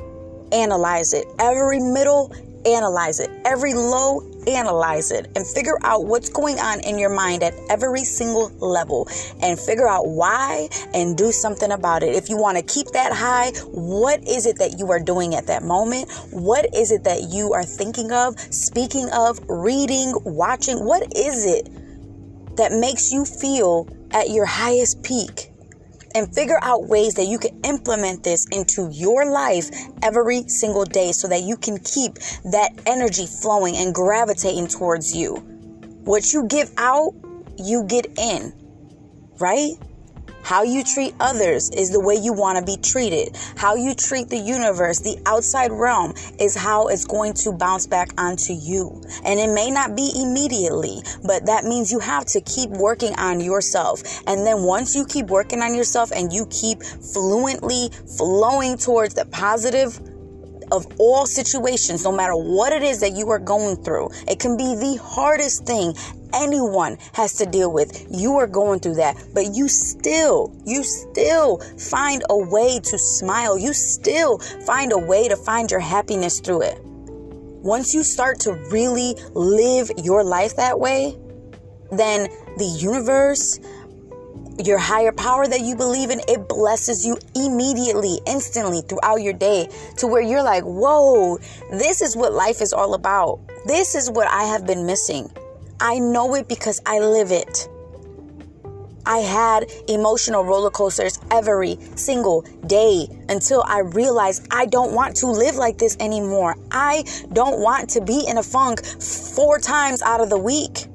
analyze 0.51 1.13
it. 1.13 1.27
Every 1.39 1.79
middle, 1.79 2.33
analyze 2.67 3.21
it. 3.21 3.31
Every 3.45 3.75
low, 3.75 4.21
analyze 4.55 5.11
it 5.11 5.31
and 5.37 5.47
figure 5.47 5.79
out 5.83 6.07
what's 6.07 6.29
going 6.29 6.59
on 6.59 6.81
in 6.81 6.99
your 6.99 7.11
mind 7.11 7.43
at 7.43 7.55
every 7.71 8.05
single 8.05 8.51
level 8.59 9.09
and 9.43 9.59
figure 9.59 9.89
out 9.89 10.09
why 10.09 10.69
and 10.95 11.17
do 11.17 11.33
something 11.33 11.73
about 11.73 12.03
it. 12.03 12.15
If 12.15 12.29
you 12.29 12.37
want 12.37 12.59
to 12.59 12.63
keep 12.63 12.89
that 12.89 13.13
high, 13.13 13.51
what 13.73 14.27
is 14.27 14.47
it 14.47 14.59
that 14.59 14.79
you 14.79 14.91
are 14.91 15.01
doing 15.01 15.35
at 15.35 15.47
that 15.47 15.63
moment? 15.63 16.11
What 16.31 16.75
is 16.75 16.91
it 16.91 17.05
that 17.05 17.31
you 17.31 17.53
are 17.53 17.65
thinking 17.65 18.13
of, 18.13 18.39
speaking 18.39 19.09
of, 19.13 19.41
reading, 19.49 20.15
watching? 20.25 20.85
What 20.85 21.17
is 21.17 21.45
it 21.45 21.69
that 22.57 22.73
makes 22.73 23.13
you 23.13 23.25
feel 23.25 23.89
at 24.11 24.31
your 24.31 24.47
highest 24.47 25.03
peak? 25.03 25.48
And 26.19 26.35
figure 26.35 26.59
out 26.63 26.89
ways 26.89 27.15
that 27.15 27.27
you 27.27 27.39
can 27.39 27.61
implement 27.65 28.25
this 28.25 28.47
into 28.51 28.91
your 28.93 29.31
life 29.31 29.71
every 30.03 30.43
single 30.49 30.85
day 30.85 31.13
so 31.13 31.29
that 31.29 31.43
you 31.43 31.57
can 31.57 31.79
keep 31.79 32.15
that 32.45 32.71
energy 32.87 33.27
flowing 33.27 33.77
and 33.77 33.95
gravitating 33.95 34.67
towards 34.67 35.15
you. 35.15 35.37
What 36.05 36.33
you 36.33 36.47
give 36.49 36.71
out, 36.77 37.15
you 37.57 37.85
get 37.85 38.07
in, 38.19 38.53
right? 39.39 39.73
How 40.49 40.63
you 40.63 40.83
treat 40.83 41.15
others 41.21 41.69
is 41.69 41.91
the 41.91 42.01
way 42.01 42.15
you 42.15 42.33
want 42.33 42.59
to 42.59 42.65
be 42.65 42.81
treated. 42.81 43.37
How 43.59 43.75
you 43.75 43.95
treat 43.95 44.31
the 44.31 44.39
universe, 44.39 44.99
the 44.99 45.19
outside 45.27 45.71
realm, 45.71 46.15
is 46.41 46.55
how 46.55 46.87
it's 46.87 47.05
going 47.05 47.35
to 47.45 47.53
bounce 47.53 47.87
back 47.87 48.19
onto 48.19 48.55
you. 48.55 49.03
And 49.27 49.39
it 49.39 49.53
may 49.53 49.71
not 49.71 49.95
be 49.95 50.11
immediately, 50.17 51.03
but 51.23 51.45
that 51.45 51.65
means 51.65 51.93
you 51.93 51.99
have 51.99 52.25
to 52.29 52.41
keep 52.41 52.71
working 52.71 53.15
on 53.17 53.41
yourself. 53.41 54.01
And 54.27 54.47
then 54.47 54.63
once 54.63 54.97
you 54.97 55.05
keep 55.05 55.27
working 55.27 55.61
on 55.61 55.75
yourself 55.75 56.13
and 56.13 56.33
you 56.33 56.47
keep 56.47 56.83
fluently 56.83 57.91
flowing 58.17 58.79
towards 58.79 59.13
the 59.13 59.27
positive 59.27 60.01
of 60.73 60.87
all 60.99 61.27
situations, 61.27 62.05
no 62.05 62.13
matter 62.13 62.35
what 62.35 62.73
it 62.73 62.83
is 62.83 63.01
that 63.01 63.13
you 63.13 63.29
are 63.31 63.39
going 63.39 63.77
through. 63.77 64.11
It 64.27 64.39
can 64.39 64.57
be 64.57 64.75
the 64.75 64.99
hardest 65.03 65.67
thing 65.67 65.95
anyone 66.35 66.99
has 67.15 67.35
to 67.35 67.47
deal 67.47 67.73
with. 67.73 68.07
You 68.11 68.37
are 68.37 68.47
going 68.47 68.81
through 68.81 68.97
that, 68.97 69.17
but 69.35 69.55
you 69.55 69.69
still, 69.69 70.55
you 70.65 70.83
still 70.83 71.59
find 71.79 72.23
a 72.29 72.37
way 72.37 72.81
to 72.81 72.99
smile. 72.99 73.59
You 73.59 73.73
still 73.73 74.39
find 74.39 74.93
a 74.93 74.99
way 74.99 75.29
to 75.29 75.37
find 75.37 75.71
your 75.71 75.81
happiness 75.81 76.41
through 76.41 76.63
it. 76.63 76.79
Once 76.83 77.93
you 77.93 78.03
start 78.03 78.39
to 78.41 78.53
really 78.71 79.17
live 79.35 79.91
your 79.99 80.23
life 80.23 80.57
that 80.57 80.79
way, 80.79 81.17
then 81.91 82.29
the 82.57 82.79
universe, 82.79 83.59
your 84.59 84.79
higher 84.79 85.13
power 85.13 85.47
that 85.47 85.61
you 85.61 85.77
believe 85.77 86.11
in, 86.11 86.21
it 86.29 86.49
blesses 86.49 87.07
you 87.07 87.17
immediately, 87.35 88.19
instantly 88.27 88.83
throughout 88.83 89.23
your 89.23 89.33
day 89.33 89.69
to 89.99 90.07
where 90.07 90.23
you're 90.23 90.43
like, 90.43 90.65
whoa, 90.65 91.39
this 91.71 92.01
is 92.03 92.17
what 92.17 92.33
life 92.33 92.61
is 92.61 92.73
all 92.73 92.95
about. 92.95 93.41
This 93.67 93.95
is 93.95 94.11
what 94.11 94.27
I 94.29 94.45
have 94.45 94.67
been 94.67 94.85
missing. 94.85 95.31
I 95.81 95.99
know 95.99 96.35
it 96.35 96.49
because 96.49 96.81
I 96.87 96.99
live 96.99 97.31
it. 97.31 97.69
I 99.07 99.19
had 99.19 99.71
emotional 99.89 100.45
roller 100.45 100.71
coasters 100.71 101.19
every 101.31 101.79
single 101.95 102.43
day 102.67 103.09
until 103.31 103.65
I 103.67 103.79
realized 103.79 104.47
I 104.51 104.67
don't 104.67 104.93
want 104.93 105.17
to 105.17 105.29
live 105.29 105.55
like 105.55 105.79
this 105.79 105.97
anymore. 105.99 106.57
I 106.71 107.05
don't 107.33 107.61
want 107.61 107.89
to 107.91 108.03
be 108.03 108.27
in 108.29 108.37
a 108.37 108.43
funk 108.43 108.85
four 108.85 109.59
times 109.59 110.03
out 110.03 110.21
of 110.21 110.29
the 110.29 110.39
week. 110.39 110.89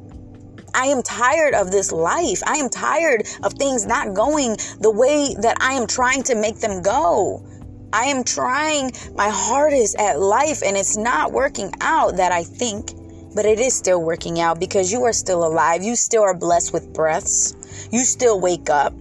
I 0.74 0.88
am 0.88 1.04
tired 1.04 1.54
of 1.54 1.72
this 1.72 1.92
life. 1.92 2.42
I 2.46 2.56
am 2.56 2.70
tired 2.70 3.28
of 3.44 3.54
things 3.54 3.86
not 3.86 4.14
going 4.14 4.58
the 4.80 4.92
way 4.92 5.36
that 5.42 5.58
I 5.62 5.74
am 5.74 5.88
trying 5.88 6.24
to 6.24 6.36
make 6.36 6.60
them 6.60 6.82
go. 6.82 7.46
I 7.94 8.06
am 8.06 8.24
trying 8.24 8.92
my 9.16 9.30
hardest 9.30 10.00
at 10.00 10.20
life 10.20 10.64
and 10.66 10.76
it's 10.76 10.98
not 10.98 11.32
working 11.32 11.72
out 11.82 12.18
that 12.18 12.32
I 12.32 12.44
think, 12.44 12.92
but 13.36 13.46
it 13.46 13.60
is 13.60 13.76
still 13.76 14.02
working 14.02 14.40
out 14.40 14.60
because 14.60 14.92
you 14.92 15.04
are 15.04 15.14
still 15.14 15.46
alive. 15.46 15.84
You 15.84 15.96
still 15.96 16.24
are 16.24 16.36
blessed 16.36 16.74
with 16.74 16.92
breaths. 16.92 17.56
You 17.92 18.00
still 18.00 18.40
wake 18.40 18.72
up. 18.72 18.94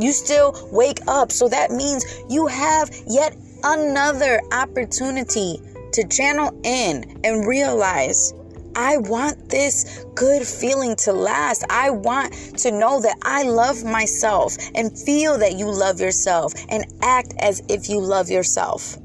You 0.00 0.10
still 0.10 0.68
wake 0.72 0.98
up. 1.06 1.30
So 1.30 1.48
that 1.48 1.70
means 1.70 2.04
you 2.28 2.48
have 2.48 2.90
yet 3.06 3.36
another 3.62 4.40
opportunity 4.50 5.60
to 5.92 6.08
channel 6.08 6.58
in 6.64 7.20
and 7.22 7.46
realize 7.46 8.34
I 8.74 8.96
want 8.96 9.48
this 9.48 10.04
good 10.14 10.46
feeling 10.46 10.96
to 10.96 11.12
last. 11.12 11.64
I 11.68 11.90
want 11.90 12.32
to 12.58 12.70
know 12.70 13.00
that 13.02 13.16
I 13.22 13.42
love 13.42 13.84
myself 13.84 14.56
and 14.74 14.96
feel 14.98 15.38
that 15.38 15.58
you 15.58 15.70
love 15.70 16.00
yourself 16.00 16.54
and 16.68 16.86
act 17.02 17.34
as 17.38 17.62
if 17.68 17.88
you 17.88 18.00
love 18.00 18.30
yourself. 18.30 18.96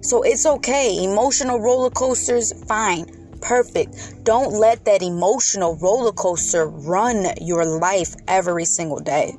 So 0.00 0.22
it's 0.22 0.46
okay. 0.46 1.04
Emotional 1.04 1.60
roller 1.60 1.90
coasters, 1.90 2.52
fine. 2.64 3.06
Perfect. 3.40 4.24
Don't 4.24 4.52
let 4.52 4.84
that 4.84 5.02
emotional 5.02 5.76
roller 5.76 6.12
coaster 6.12 6.66
run 6.66 7.26
your 7.40 7.64
life 7.64 8.14
every 8.26 8.64
single 8.64 9.00
day. 9.00 9.36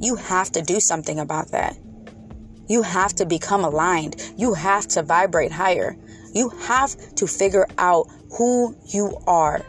You 0.00 0.16
have 0.16 0.50
to 0.52 0.62
do 0.62 0.80
something 0.80 1.20
about 1.20 1.52
that. 1.52 1.76
You 2.68 2.82
have 2.82 3.14
to 3.16 3.26
become 3.26 3.64
aligned. 3.64 4.32
You 4.36 4.54
have 4.54 4.88
to 4.88 5.02
vibrate 5.02 5.52
higher. 5.52 5.96
You 6.32 6.48
have 6.66 7.14
to 7.16 7.26
figure 7.26 7.66
out 7.78 8.08
who 8.36 8.76
you 8.86 9.16
are 9.26 9.64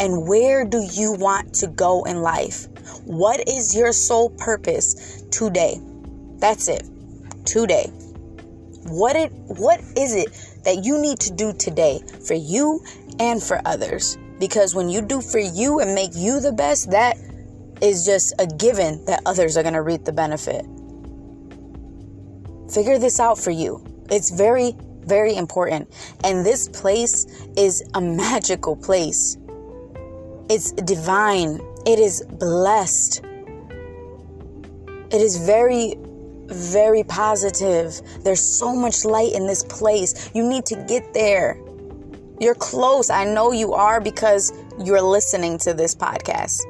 and 0.00 0.26
where 0.26 0.64
do 0.64 0.86
you 0.92 1.12
want 1.12 1.54
to 1.54 1.66
go 1.66 2.04
in 2.04 2.22
life. 2.22 2.66
What 3.04 3.48
is 3.48 3.74
your 3.74 3.92
sole 3.92 4.30
purpose 4.30 5.22
today? 5.30 5.80
That's 6.38 6.68
it. 6.68 6.84
Today. 7.44 7.86
What 8.84 9.16
it 9.16 9.32
what 9.32 9.80
is 9.96 10.14
it 10.14 10.28
that 10.64 10.84
you 10.84 10.98
need 10.98 11.18
to 11.20 11.32
do 11.32 11.52
today 11.52 12.00
for 12.26 12.34
you 12.34 12.84
and 13.18 13.42
for 13.42 13.60
others? 13.64 14.16
Because 14.38 14.74
when 14.74 14.88
you 14.88 15.00
do 15.00 15.20
for 15.20 15.38
you 15.38 15.80
and 15.80 15.94
make 15.94 16.10
you 16.14 16.40
the 16.40 16.52
best, 16.52 16.90
that 16.90 17.16
is 17.80 18.04
just 18.04 18.34
a 18.38 18.46
given 18.46 19.04
that 19.06 19.22
others 19.26 19.56
are 19.56 19.62
going 19.62 19.74
to 19.74 19.82
reap 19.82 20.04
the 20.04 20.12
benefit. 20.12 20.64
Figure 22.72 22.98
this 22.98 23.18
out 23.18 23.38
for 23.38 23.50
you. 23.50 23.84
It's 24.10 24.30
very 24.30 24.76
very 25.06 25.36
important. 25.36 25.92
And 26.24 26.44
this 26.44 26.68
place 26.68 27.24
is 27.56 27.82
a 27.94 28.00
magical 28.00 28.76
place. 28.76 29.38
It's 30.48 30.72
divine. 30.72 31.60
It 31.86 31.98
is 31.98 32.24
blessed. 32.24 33.22
It 35.10 35.20
is 35.20 35.36
very, 35.38 35.94
very 36.46 37.04
positive. 37.04 38.00
There's 38.22 38.40
so 38.40 38.74
much 38.74 39.04
light 39.04 39.32
in 39.32 39.46
this 39.46 39.62
place. 39.64 40.30
You 40.34 40.48
need 40.48 40.66
to 40.66 40.76
get 40.88 41.14
there. 41.14 41.58
You're 42.40 42.54
close. 42.54 43.08
I 43.08 43.24
know 43.24 43.52
you 43.52 43.72
are 43.72 44.00
because 44.00 44.52
you're 44.84 45.00
listening 45.00 45.58
to 45.58 45.74
this 45.74 45.94
podcast. 45.94 46.60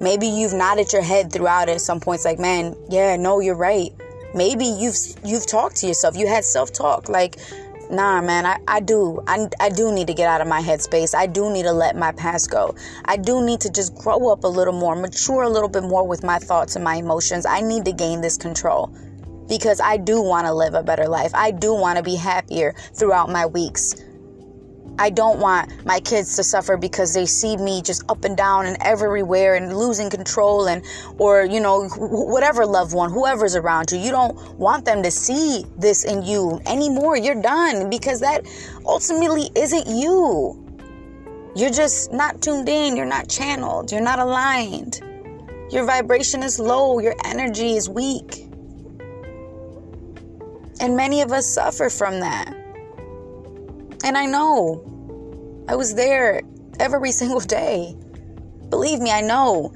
Maybe 0.00 0.26
you've 0.26 0.52
nodded 0.52 0.92
your 0.92 1.02
head 1.02 1.32
throughout 1.32 1.68
at 1.68 1.80
some 1.80 2.00
points, 2.00 2.24
like, 2.24 2.38
man, 2.38 2.76
yeah, 2.90 3.16
no, 3.16 3.40
you're 3.40 3.54
right 3.54 3.92
maybe 4.34 4.64
you've 4.64 4.96
you've 5.24 5.46
talked 5.46 5.76
to 5.76 5.86
yourself. 5.86 6.16
You 6.16 6.26
had 6.26 6.44
self-talk. 6.44 7.08
Like 7.08 7.36
nah 7.90 8.20
man 8.22 8.46
i, 8.46 8.58
I 8.66 8.80
do. 8.80 9.22
I, 9.26 9.48
I 9.60 9.68
do 9.68 9.92
need 9.92 10.06
to 10.06 10.14
get 10.14 10.28
out 10.28 10.40
of 10.40 10.48
my 10.48 10.60
headspace. 10.60 11.14
I 11.14 11.26
do 11.26 11.52
need 11.52 11.64
to 11.64 11.72
let 11.72 11.96
my 11.96 12.12
past 12.12 12.50
go. 12.50 12.74
I 13.04 13.16
do 13.16 13.44
need 13.44 13.60
to 13.60 13.70
just 13.70 13.94
grow 13.94 14.28
up 14.28 14.44
a 14.44 14.48
little 14.48 14.72
more 14.72 14.96
mature 14.96 15.42
a 15.42 15.48
little 15.48 15.68
bit 15.68 15.82
more 15.82 16.06
with 16.06 16.24
my 16.24 16.38
thoughts 16.38 16.76
and 16.76 16.84
my 16.84 16.96
emotions. 16.96 17.46
I 17.46 17.60
need 17.60 17.84
to 17.84 17.92
gain 17.92 18.20
this 18.20 18.36
control 18.36 18.94
because 19.46 19.78
i 19.78 19.98
do 19.98 20.22
want 20.22 20.46
to 20.46 20.54
live 20.54 20.74
a 20.74 20.82
better 20.82 21.06
life. 21.06 21.30
I 21.34 21.50
do 21.50 21.74
want 21.74 21.98
to 21.98 22.02
be 22.02 22.16
happier 22.16 22.74
throughout 22.94 23.30
my 23.30 23.44
weeks 23.46 23.94
I 24.98 25.10
don't 25.10 25.40
want 25.40 25.84
my 25.84 25.98
kids 25.98 26.36
to 26.36 26.44
suffer 26.44 26.76
because 26.76 27.14
they 27.14 27.26
see 27.26 27.56
me 27.56 27.82
just 27.82 28.08
up 28.08 28.24
and 28.24 28.36
down 28.36 28.66
and 28.66 28.76
everywhere 28.80 29.56
and 29.56 29.76
losing 29.76 30.08
control 30.08 30.68
and 30.68 30.84
or 31.18 31.44
you 31.44 31.58
know 31.60 31.88
whatever 31.88 32.64
loved 32.64 32.94
one 32.94 33.10
whoever's 33.10 33.56
around 33.56 33.90
you. 33.90 33.98
You 33.98 34.12
don't 34.12 34.36
want 34.58 34.84
them 34.84 35.02
to 35.02 35.10
see 35.10 35.64
this 35.76 36.04
in 36.04 36.22
you 36.22 36.60
anymore. 36.66 37.16
You're 37.16 37.40
done 37.40 37.90
because 37.90 38.20
that 38.20 38.46
ultimately 38.86 39.50
isn't 39.56 39.88
you. 39.88 40.60
You're 41.56 41.70
just 41.70 42.12
not 42.12 42.40
tuned 42.40 42.68
in. 42.68 42.96
You're 42.96 43.06
not 43.06 43.28
channeled. 43.28 43.90
You're 43.90 44.00
not 44.00 44.20
aligned. 44.20 45.00
Your 45.70 45.84
vibration 45.86 46.42
is 46.42 46.60
low. 46.60 47.00
Your 47.00 47.14
energy 47.24 47.76
is 47.76 47.88
weak. 47.88 48.46
And 50.80 50.96
many 50.96 51.20
of 51.20 51.32
us 51.32 51.46
suffer 51.46 51.88
from 51.88 52.20
that 52.20 52.63
and 54.04 54.16
I 54.18 54.26
know. 54.26 55.64
I 55.66 55.74
was 55.74 55.94
there 55.94 56.42
every 56.78 57.10
single 57.20 57.40
day. 57.40 57.96
Believe 58.68 59.00
me, 59.00 59.10
I 59.10 59.22
know. 59.22 59.74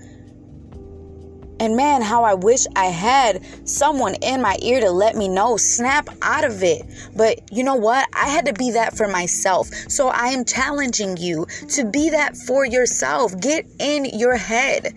And 1.61 1.77
man, 1.77 2.03
how 2.03 2.23
I 2.23 2.35
wish 2.35 2.67
I 2.77 2.85
had 2.85 3.45
someone 3.69 4.15
in 4.23 4.41
my 4.41 4.57
ear 4.63 4.79
to 4.81 4.91
let 4.91 5.17
me 5.17 5.27
know, 5.27 5.57
snap 5.57 6.09
out 6.23 6.45
of 6.45 6.63
it. 6.63 6.87
But 7.17 7.51
you 7.51 7.65
know 7.65 7.75
what? 7.75 8.09
I 8.13 8.29
had 8.29 8.47
to 8.47 8.53
be 8.53 8.71
that 8.73 8.97
for 8.97 9.09
myself. 9.09 9.69
So 9.89 10.09
I 10.09 10.29
am 10.29 10.45
challenging 10.45 11.17
you 11.17 11.47
to 11.71 11.85
be 11.85 12.11
that 12.11 12.37
for 12.37 12.65
yourself. 12.65 13.39
Get 13.41 13.67
in 13.81 14.05
your 14.05 14.37
head, 14.37 14.93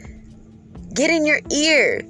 get 0.93 1.09
in 1.09 1.25
your 1.25 1.39
ear, 1.51 2.03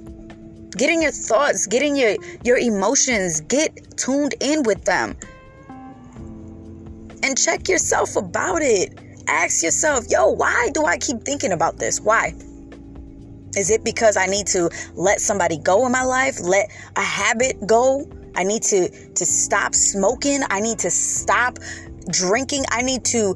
get 0.76 0.90
in 0.90 1.00
your 1.00 1.12
thoughts, 1.12 1.66
get 1.66 1.82
in 1.82 1.96
your, 1.96 2.16
your 2.44 2.58
emotions, 2.58 3.40
get 3.40 3.96
tuned 3.96 4.34
in 4.40 4.64
with 4.64 4.84
them. 4.84 5.16
And 7.22 7.38
check 7.38 7.68
yourself 7.68 8.16
about 8.16 8.62
it. 8.62 8.98
Ask 9.28 9.62
yourself, 9.62 10.06
yo, 10.08 10.30
why 10.30 10.70
do 10.74 10.84
I 10.84 10.98
keep 10.98 11.22
thinking 11.22 11.52
about 11.52 11.78
this? 11.78 12.00
Why? 12.00 12.34
Is 13.56 13.70
it 13.70 13.84
because 13.84 14.16
I 14.16 14.26
need 14.26 14.46
to 14.48 14.70
let 14.94 15.20
somebody 15.20 15.58
go 15.58 15.86
in 15.86 15.92
my 15.92 16.04
life? 16.04 16.40
Let 16.40 16.70
a 16.96 17.02
habit 17.02 17.66
go? 17.66 18.08
I 18.34 18.44
need 18.44 18.62
to 18.64 18.88
to 18.88 19.26
stop 19.26 19.74
smoking. 19.74 20.40
I 20.48 20.60
need 20.60 20.78
to 20.80 20.90
stop 20.90 21.58
drinking. 22.10 22.64
I 22.70 22.82
need 22.82 23.04
to 23.06 23.34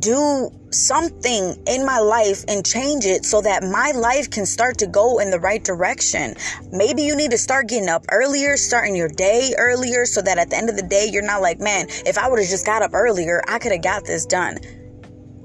do 0.00 0.50
something 0.70 1.56
in 1.66 1.86
my 1.86 1.98
life 1.98 2.44
and 2.46 2.64
change 2.64 3.06
it 3.06 3.24
so 3.24 3.40
that 3.40 3.62
my 3.62 3.92
life 3.92 4.30
can 4.30 4.44
start 4.44 4.76
to 4.78 4.86
go 4.86 5.18
in 5.18 5.30
the 5.30 5.40
right 5.40 5.64
direction. 5.64 6.34
Maybe 6.70 7.02
you 7.02 7.16
need 7.16 7.30
to 7.30 7.38
start 7.38 7.68
getting 7.68 7.88
up 7.88 8.04
earlier, 8.10 8.58
starting 8.58 8.94
your 8.94 9.08
day 9.08 9.54
earlier 9.56 10.04
so 10.04 10.20
that 10.20 10.36
at 10.36 10.50
the 10.50 10.56
end 10.56 10.68
of 10.68 10.76
the 10.76 10.82
day 10.82 11.08
you're 11.10 11.22
not 11.22 11.40
like, 11.40 11.58
"Man, 11.58 11.86
if 12.04 12.18
I 12.18 12.28
would 12.28 12.38
have 12.38 12.48
just 12.48 12.66
got 12.66 12.82
up 12.82 12.92
earlier, 12.92 13.42
I 13.48 13.58
could 13.58 13.72
have 13.72 13.82
got 13.82 14.04
this 14.04 14.26
done." 14.26 14.58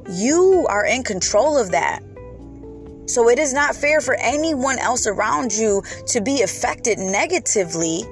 You 0.09 0.65
are 0.69 0.85
in 0.85 1.03
control 1.03 1.57
of 1.57 1.71
that. 1.71 2.01
So 3.05 3.29
it 3.29 3.39
is 3.39 3.53
not 3.53 3.75
fair 3.75 4.01
for 4.01 4.15
anyone 4.15 4.77
else 4.77 5.07
around 5.07 5.53
you 5.53 5.83
to 6.07 6.19
be 6.19 6.41
affected 6.41 6.99
negatively 6.99 8.05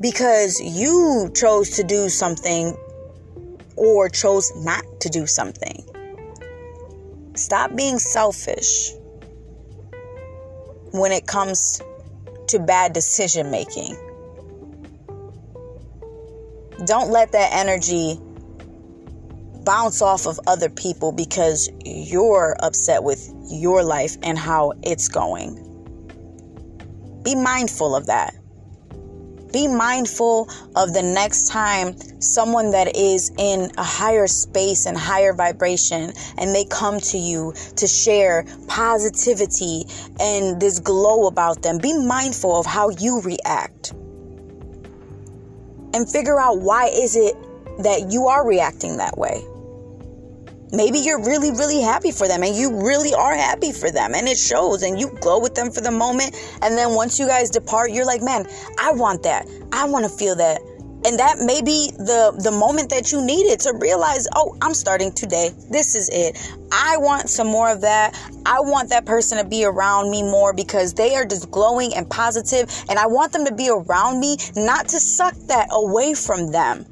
because 0.00 0.60
you 0.60 1.30
chose 1.34 1.70
to 1.70 1.84
do 1.84 2.08
something 2.08 2.76
or 3.76 4.08
chose 4.08 4.52
not 4.56 4.84
to 5.00 5.08
do 5.08 5.26
something. 5.26 5.84
Stop 7.34 7.74
being 7.74 7.98
selfish 7.98 8.92
when 10.92 11.12
it 11.12 11.26
comes 11.26 11.80
to 12.48 12.58
bad 12.58 12.92
decision 12.92 13.50
making. 13.50 13.96
Don't 16.84 17.10
let 17.10 17.32
that 17.32 17.50
energy 17.52 18.18
bounce 19.64 20.02
off 20.02 20.26
of 20.26 20.38
other 20.46 20.68
people 20.68 21.12
because 21.12 21.70
you're 21.84 22.56
upset 22.60 23.04
with 23.04 23.32
your 23.48 23.82
life 23.82 24.16
and 24.22 24.38
how 24.38 24.72
it's 24.82 25.08
going. 25.08 25.68
Be 27.22 27.34
mindful 27.34 27.94
of 27.94 28.06
that. 28.06 28.34
Be 29.52 29.68
mindful 29.68 30.48
of 30.76 30.94
the 30.94 31.02
next 31.02 31.48
time 31.48 31.94
someone 32.20 32.70
that 32.70 32.96
is 32.96 33.30
in 33.38 33.70
a 33.76 33.82
higher 33.82 34.26
space 34.26 34.86
and 34.86 34.96
higher 34.96 35.32
vibration 35.34 36.12
and 36.38 36.54
they 36.54 36.64
come 36.64 37.00
to 37.00 37.18
you 37.18 37.52
to 37.76 37.86
share 37.86 38.46
positivity 38.66 39.84
and 40.18 40.60
this 40.60 40.78
glow 40.78 41.26
about 41.26 41.62
them. 41.62 41.78
Be 41.78 41.96
mindful 41.96 42.58
of 42.58 42.66
how 42.66 42.90
you 42.90 43.20
react. 43.20 43.92
And 45.94 46.10
figure 46.10 46.40
out 46.40 46.60
why 46.60 46.86
is 46.86 47.16
it 47.16 47.36
that 47.78 48.10
you 48.10 48.26
are 48.28 48.46
reacting 48.46 48.96
that 48.96 49.18
way. 49.18 49.44
Maybe 50.72 50.98
you're 50.98 51.22
really, 51.22 51.50
really 51.50 51.82
happy 51.82 52.12
for 52.12 52.26
them 52.26 52.42
and 52.42 52.56
you 52.56 52.82
really 52.82 53.12
are 53.12 53.34
happy 53.34 53.72
for 53.72 53.90
them 53.90 54.14
and 54.14 54.26
it 54.26 54.38
shows 54.38 54.82
and 54.82 54.98
you 54.98 55.10
glow 55.20 55.38
with 55.38 55.54
them 55.54 55.70
for 55.70 55.82
the 55.82 55.90
moment. 55.90 56.34
And 56.62 56.78
then 56.78 56.94
once 56.94 57.18
you 57.18 57.26
guys 57.26 57.50
depart, 57.50 57.92
you're 57.92 58.06
like, 58.06 58.22
man, 58.22 58.46
I 58.78 58.92
want 58.92 59.22
that. 59.24 59.46
I 59.70 59.84
want 59.84 60.04
to 60.04 60.10
feel 60.10 60.34
that. 60.36 60.62
And 61.04 61.18
that 61.18 61.40
may 61.40 61.60
be 61.60 61.90
the, 61.98 62.32
the 62.42 62.52
moment 62.52 62.88
that 62.90 63.10
you 63.10 63.20
needed 63.24 63.58
to 63.60 63.74
realize, 63.80 64.28
oh, 64.36 64.56
I'm 64.62 64.72
starting 64.72 65.12
today. 65.12 65.50
This 65.68 65.96
is 65.96 66.08
it. 66.12 66.38
I 66.70 66.96
want 66.96 67.28
some 67.28 67.48
more 67.48 67.68
of 67.68 67.80
that. 67.80 68.16
I 68.46 68.60
want 68.60 68.88
that 68.90 69.04
person 69.04 69.38
to 69.38 69.44
be 69.44 69.64
around 69.64 70.10
me 70.10 70.22
more 70.22 70.54
because 70.54 70.94
they 70.94 71.16
are 71.16 71.24
just 71.24 71.50
glowing 71.50 71.92
and 71.94 72.08
positive, 72.08 72.70
And 72.88 72.98
I 72.98 73.06
want 73.06 73.32
them 73.32 73.44
to 73.46 73.54
be 73.54 73.68
around 73.68 74.20
me, 74.20 74.36
not 74.54 74.88
to 74.88 75.00
suck 75.00 75.34
that 75.48 75.68
away 75.72 76.14
from 76.14 76.52
them. 76.52 76.86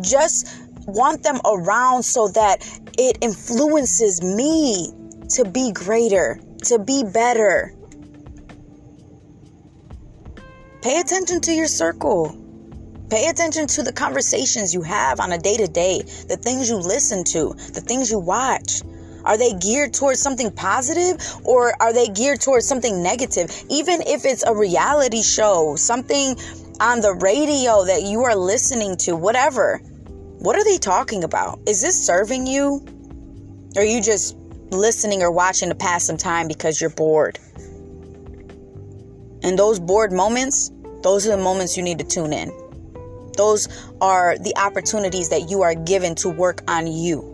Just 0.00 0.46
want 0.86 1.22
them 1.22 1.40
around 1.44 2.02
so 2.02 2.28
that 2.28 2.58
it 2.98 3.18
influences 3.20 4.22
me 4.22 4.92
to 5.30 5.44
be 5.44 5.72
greater, 5.72 6.40
to 6.64 6.78
be 6.78 7.04
better. 7.04 7.74
Pay 10.82 10.98
attention 11.00 11.40
to 11.42 11.52
your 11.52 11.68
circle. 11.68 12.38
Pay 13.08 13.28
attention 13.28 13.66
to 13.66 13.82
the 13.82 13.92
conversations 13.92 14.72
you 14.72 14.82
have 14.82 15.20
on 15.20 15.32
a 15.32 15.38
day 15.38 15.56
to 15.56 15.66
day, 15.66 16.02
the 16.28 16.38
things 16.42 16.68
you 16.68 16.76
listen 16.76 17.24
to, 17.24 17.54
the 17.72 17.80
things 17.80 18.10
you 18.10 18.18
watch. 18.18 18.82
Are 19.24 19.38
they 19.38 19.52
geared 19.52 19.94
towards 19.94 20.20
something 20.20 20.50
positive 20.50 21.20
or 21.44 21.74
are 21.80 21.92
they 21.92 22.08
geared 22.08 22.40
towards 22.40 22.66
something 22.66 23.02
negative? 23.02 23.50
Even 23.70 24.00
if 24.02 24.24
it's 24.24 24.42
a 24.42 24.54
reality 24.54 25.22
show, 25.22 25.76
something 25.76 26.36
on 26.80 27.00
the 27.00 27.12
radio 27.14 27.84
that 27.84 28.02
you 28.02 28.24
are 28.24 28.34
listening 28.34 28.96
to, 28.96 29.14
whatever. 29.14 29.80
What 30.42 30.56
are 30.56 30.64
they 30.64 30.76
talking 30.76 31.22
about? 31.22 31.60
Is 31.68 31.80
this 31.80 32.04
serving 32.04 32.48
you? 32.48 32.84
Or 33.76 33.82
are 33.82 33.84
you 33.84 34.02
just 34.02 34.36
listening 34.70 35.22
or 35.22 35.30
watching 35.30 35.68
to 35.68 35.74
pass 35.76 36.02
some 36.02 36.16
time 36.16 36.48
because 36.48 36.80
you're 36.80 36.90
bored? 36.90 37.38
And 39.44 39.56
those 39.56 39.78
bored 39.78 40.12
moments, 40.12 40.72
those 41.02 41.28
are 41.28 41.36
the 41.36 41.40
moments 41.40 41.76
you 41.76 41.84
need 41.84 42.00
to 42.00 42.04
tune 42.04 42.32
in. 42.32 42.50
Those 43.36 43.68
are 44.00 44.36
the 44.36 44.52
opportunities 44.56 45.28
that 45.28 45.48
you 45.48 45.62
are 45.62 45.76
given 45.76 46.16
to 46.16 46.28
work 46.28 46.64
on 46.66 46.88
you. 46.88 47.28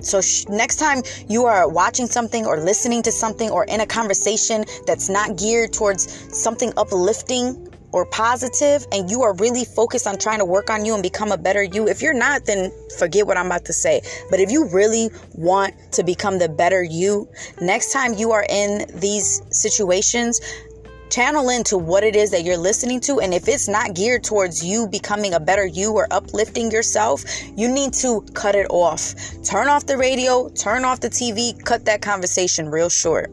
So, 0.00 0.20
sh- 0.20 0.48
next 0.48 0.76
time 0.76 1.04
you 1.28 1.44
are 1.44 1.68
watching 1.68 2.08
something 2.08 2.46
or 2.46 2.58
listening 2.58 3.04
to 3.04 3.12
something 3.12 3.48
or 3.48 3.62
in 3.66 3.80
a 3.80 3.86
conversation 3.86 4.64
that's 4.88 5.08
not 5.08 5.38
geared 5.38 5.72
towards 5.72 6.36
something 6.36 6.72
uplifting 6.76 7.69
or 7.92 8.06
positive 8.06 8.86
and 8.92 9.10
you 9.10 9.22
are 9.22 9.34
really 9.34 9.64
focused 9.64 10.06
on 10.06 10.18
trying 10.18 10.38
to 10.38 10.44
work 10.44 10.70
on 10.70 10.84
you 10.84 10.94
and 10.94 11.02
become 11.02 11.32
a 11.32 11.38
better 11.38 11.62
you, 11.62 11.88
if 11.88 12.02
you're 12.02 12.14
not, 12.14 12.44
then 12.46 12.70
forget 12.98 13.26
what 13.26 13.36
I'm 13.36 13.46
about 13.46 13.64
to 13.66 13.72
say. 13.72 14.00
But 14.30 14.40
if 14.40 14.50
you 14.50 14.68
really 14.68 15.10
want 15.34 15.74
to 15.92 16.04
become 16.04 16.38
the 16.38 16.48
better 16.48 16.82
you, 16.82 17.28
next 17.60 17.92
time 17.92 18.14
you 18.14 18.32
are 18.32 18.46
in 18.48 18.86
these 19.00 19.42
situations, 19.50 20.40
channel 21.10 21.48
into 21.50 21.76
what 21.76 22.04
it 22.04 22.14
is 22.14 22.30
that 22.30 22.44
you're 22.44 22.56
listening 22.56 23.00
to. 23.00 23.20
And 23.20 23.34
if 23.34 23.48
it's 23.48 23.68
not 23.68 23.94
geared 23.94 24.24
towards 24.24 24.64
you 24.64 24.86
becoming 24.88 25.34
a 25.34 25.40
better 25.40 25.66
you 25.66 25.92
or 25.92 26.06
uplifting 26.10 26.70
yourself, 26.70 27.24
you 27.56 27.68
need 27.68 27.92
to 27.94 28.22
cut 28.34 28.54
it 28.54 28.66
off. 28.70 29.14
Turn 29.42 29.68
off 29.68 29.86
the 29.86 29.98
radio, 29.98 30.48
turn 30.50 30.84
off 30.84 31.00
the 31.00 31.10
TV, 31.10 31.62
cut 31.64 31.84
that 31.86 32.00
conversation 32.00 32.68
real 32.68 32.88
short. 32.88 33.30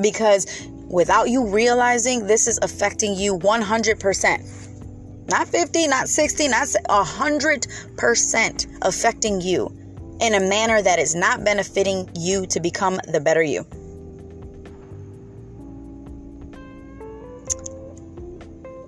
Because 0.00 0.46
without 0.88 1.28
you 1.28 1.46
realizing 1.46 2.26
this 2.26 2.46
is 2.46 2.58
affecting 2.62 3.14
you 3.14 3.38
100%. 3.38 5.28
Not 5.30 5.46
50, 5.48 5.88
not 5.88 6.08
60, 6.08 6.48
not 6.48 6.68
100% 6.68 8.78
affecting 8.82 9.42
you 9.42 9.70
in 10.20 10.34
a 10.34 10.40
manner 10.40 10.82
that 10.82 10.98
is 10.98 11.14
not 11.14 11.44
benefiting 11.44 12.10
you 12.14 12.46
to 12.46 12.58
become 12.60 12.98
the 13.08 13.20
better 13.20 13.42
you. 13.42 13.66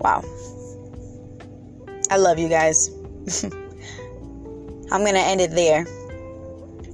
Wow. 0.01 0.25
I 2.11 2.17
love 2.17 2.39
you 2.39 2.49
guys. 2.49 2.89
I'm 4.91 5.03
going 5.03 5.15
to 5.15 5.21
end 5.21 5.43
it 5.43 5.53
there. 5.53 5.87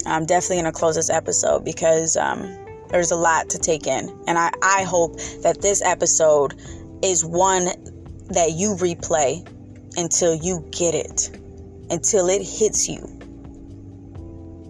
I'm 0.04 0.26
definitely 0.26 0.56
going 0.56 0.66
to 0.66 0.72
close 0.72 0.96
this 0.96 1.08
episode 1.08 1.64
because 1.64 2.16
um, 2.16 2.55
there's 2.88 3.10
a 3.10 3.16
lot 3.16 3.50
to 3.50 3.58
take 3.58 3.86
in. 3.86 4.08
And 4.26 4.38
I, 4.38 4.50
I 4.62 4.82
hope 4.84 5.16
that 5.42 5.60
this 5.60 5.82
episode 5.82 6.54
is 7.02 7.24
one 7.24 7.66
that 8.30 8.52
you 8.52 8.74
replay 8.76 9.46
until 9.96 10.34
you 10.34 10.66
get 10.70 10.94
it, 10.94 11.30
until 11.90 12.28
it 12.28 12.42
hits 12.42 12.88
you, 12.88 13.02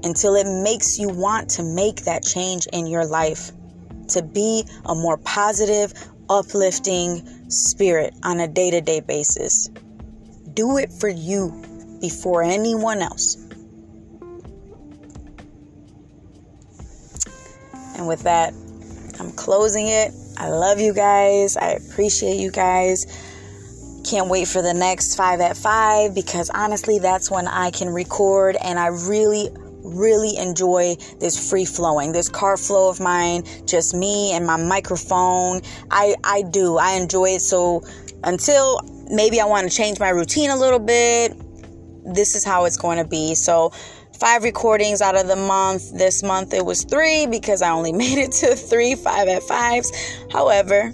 until 0.05 0.35
it 0.35 0.47
makes 0.63 0.99
you 0.99 1.09
want 1.09 1.51
to 1.51 1.63
make 1.63 2.03
that 2.05 2.23
change 2.23 2.67
in 2.73 2.87
your 2.87 3.05
life 3.05 3.53
to 4.09 4.23
be 4.23 4.65
a 4.85 4.95
more 4.95 5.17
positive, 5.19 5.93
uplifting 6.29 7.51
spirit 7.51 8.15
on 8.23 8.41
a 8.41 8.49
day 8.49 8.71
to 8.71 8.81
day 8.81 9.01
basis. 9.01 9.69
Do 10.55 10.79
it 10.79 10.93
for 10.93 11.09
you 11.09 11.99
before 12.01 12.43
anyone 12.43 13.03
else. 13.03 13.37
And 17.97 18.07
with 18.07 18.23
that, 18.23 18.53
I'm 19.19 19.33
closing 19.33 19.89
it. 19.89 20.13
I 20.37 20.49
love 20.51 20.81
you 20.81 20.93
guys. 20.93 21.57
I 21.57 21.71
appreciate 21.71 22.37
you 22.37 22.51
guys. 22.51 23.07
Can't 24.09 24.29
wait 24.29 24.47
for 24.47 24.63
the 24.63 24.75
next 24.75 25.17
5 25.17 25.41
at 25.41 25.57
5 25.57 26.15
because 26.15 26.51
honestly, 26.51 26.99
that's 26.99 27.31
when 27.31 27.49
I 27.49 27.71
can 27.71 27.89
record 27.89 28.57
and 28.63 28.79
I 28.79 28.89
really 28.89 29.49
really 29.87 30.37
enjoy 30.37 30.97
this 31.21 31.51
free 31.51 31.65
flowing, 31.65 32.11
this 32.11 32.29
car 32.29 32.57
flow 32.57 32.91
of 32.91 32.99
mine, 32.99 33.45
just 33.67 33.95
me 33.95 34.33
and 34.33 34.45
my 34.45 34.57
microphone. 34.57 35.61
I 35.91 36.17
I 36.25 36.43
do. 36.43 36.77
I 36.77 36.93
enjoy 36.93 37.31
it 37.31 37.41
so 37.41 37.83
until 38.25 38.81
maybe 39.11 39.41
I 39.41 39.45
want 39.45 39.71
to 39.71 39.75
change 39.75 40.01
my 40.01 40.09
routine 40.09 40.51
a 40.51 40.57
little 40.57 40.79
bit, 40.79 41.35
this 42.05 42.35
is 42.35 42.45
how 42.45 42.65
it's 42.65 42.77
going 42.77 42.99
to 42.99 43.09
be. 43.09 43.35
So 43.35 43.73
five 44.17 44.43
recordings 44.43 45.01
out 45.01 45.17
of 45.17 45.29
the 45.29 45.37
month. 45.37 45.93
This 45.97 46.23
month 46.23 46.55
it 46.55 46.65
was 46.65 46.85
three 46.85 47.27
because 47.27 47.63
I 47.63 47.71
only 47.71 47.93
made 48.05 48.19
it 48.19 48.33
to 48.33 48.55
three, 48.57 48.95
five 48.95 49.29
at 49.29 49.43
fives. 49.43 49.93
However, 50.33 50.93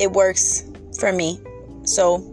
it 0.00 0.12
works 0.12 0.64
for 0.98 1.12
me. 1.12 1.40
So 1.84 2.32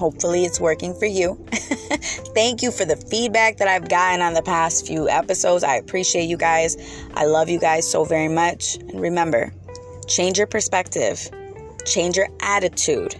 Hopefully, 0.00 0.46
it's 0.46 0.58
working 0.58 0.94
for 0.94 1.04
you. 1.04 1.34
Thank 1.52 2.62
you 2.62 2.70
for 2.70 2.86
the 2.86 2.96
feedback 2.96 3.58
that 3.58 3.68
I've 3.68 3.90
gotten 3.90 4.22
on 4.22 4.32
the 4.32 4.40
past 4.40 4.86
few 4.86 5.10
episodes. 5.10 5.62
I 5.62 5.74
appreciate 5.74 6.24
you 6.24 6.38
guys. 6.38 6.78
I 7.12 7.26
love 7.26 7.50
you 7.50 7.60
guys 7.60 7.86
so 7.86 8.04
very 8.04 8.28
much. 8.28 8.76
And 8.76 8.98
remember, 8.98 9.52
change 10.08 10.38
your 10.38 10.46
perspective, 10.46 11.28
change 11.84 12.16
your 12.16 12.28
attitude, 12.40 13.14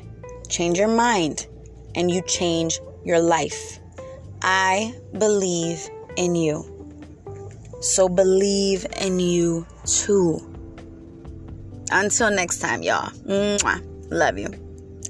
change 0.49 0.79
your 0.79 0.89
mind, 0.89 1.49
and 1.97 2.11
you 2.11 2.23
change 2.23 2.81
your 3.05 3.21
life. 3.21 3.80
I 4.43 4.95
believe 5.19 5.89
in 6.17 6.35
you. 6.35 6.65
So 7.81 8.09
believe 8.09 8.87
in 9.01 9.21
you 9.21 9.67
too. 9.85 10.39
Until 11.91 12.31
next 12.31 12.59
time, 12.59 12.83
y'all. 12.83 13.11
Mwah. 13.27 13.83
Love 14.11 14.39
you. 14.39 14.49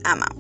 I'm 0.05 0.23
out. 0.23 0.40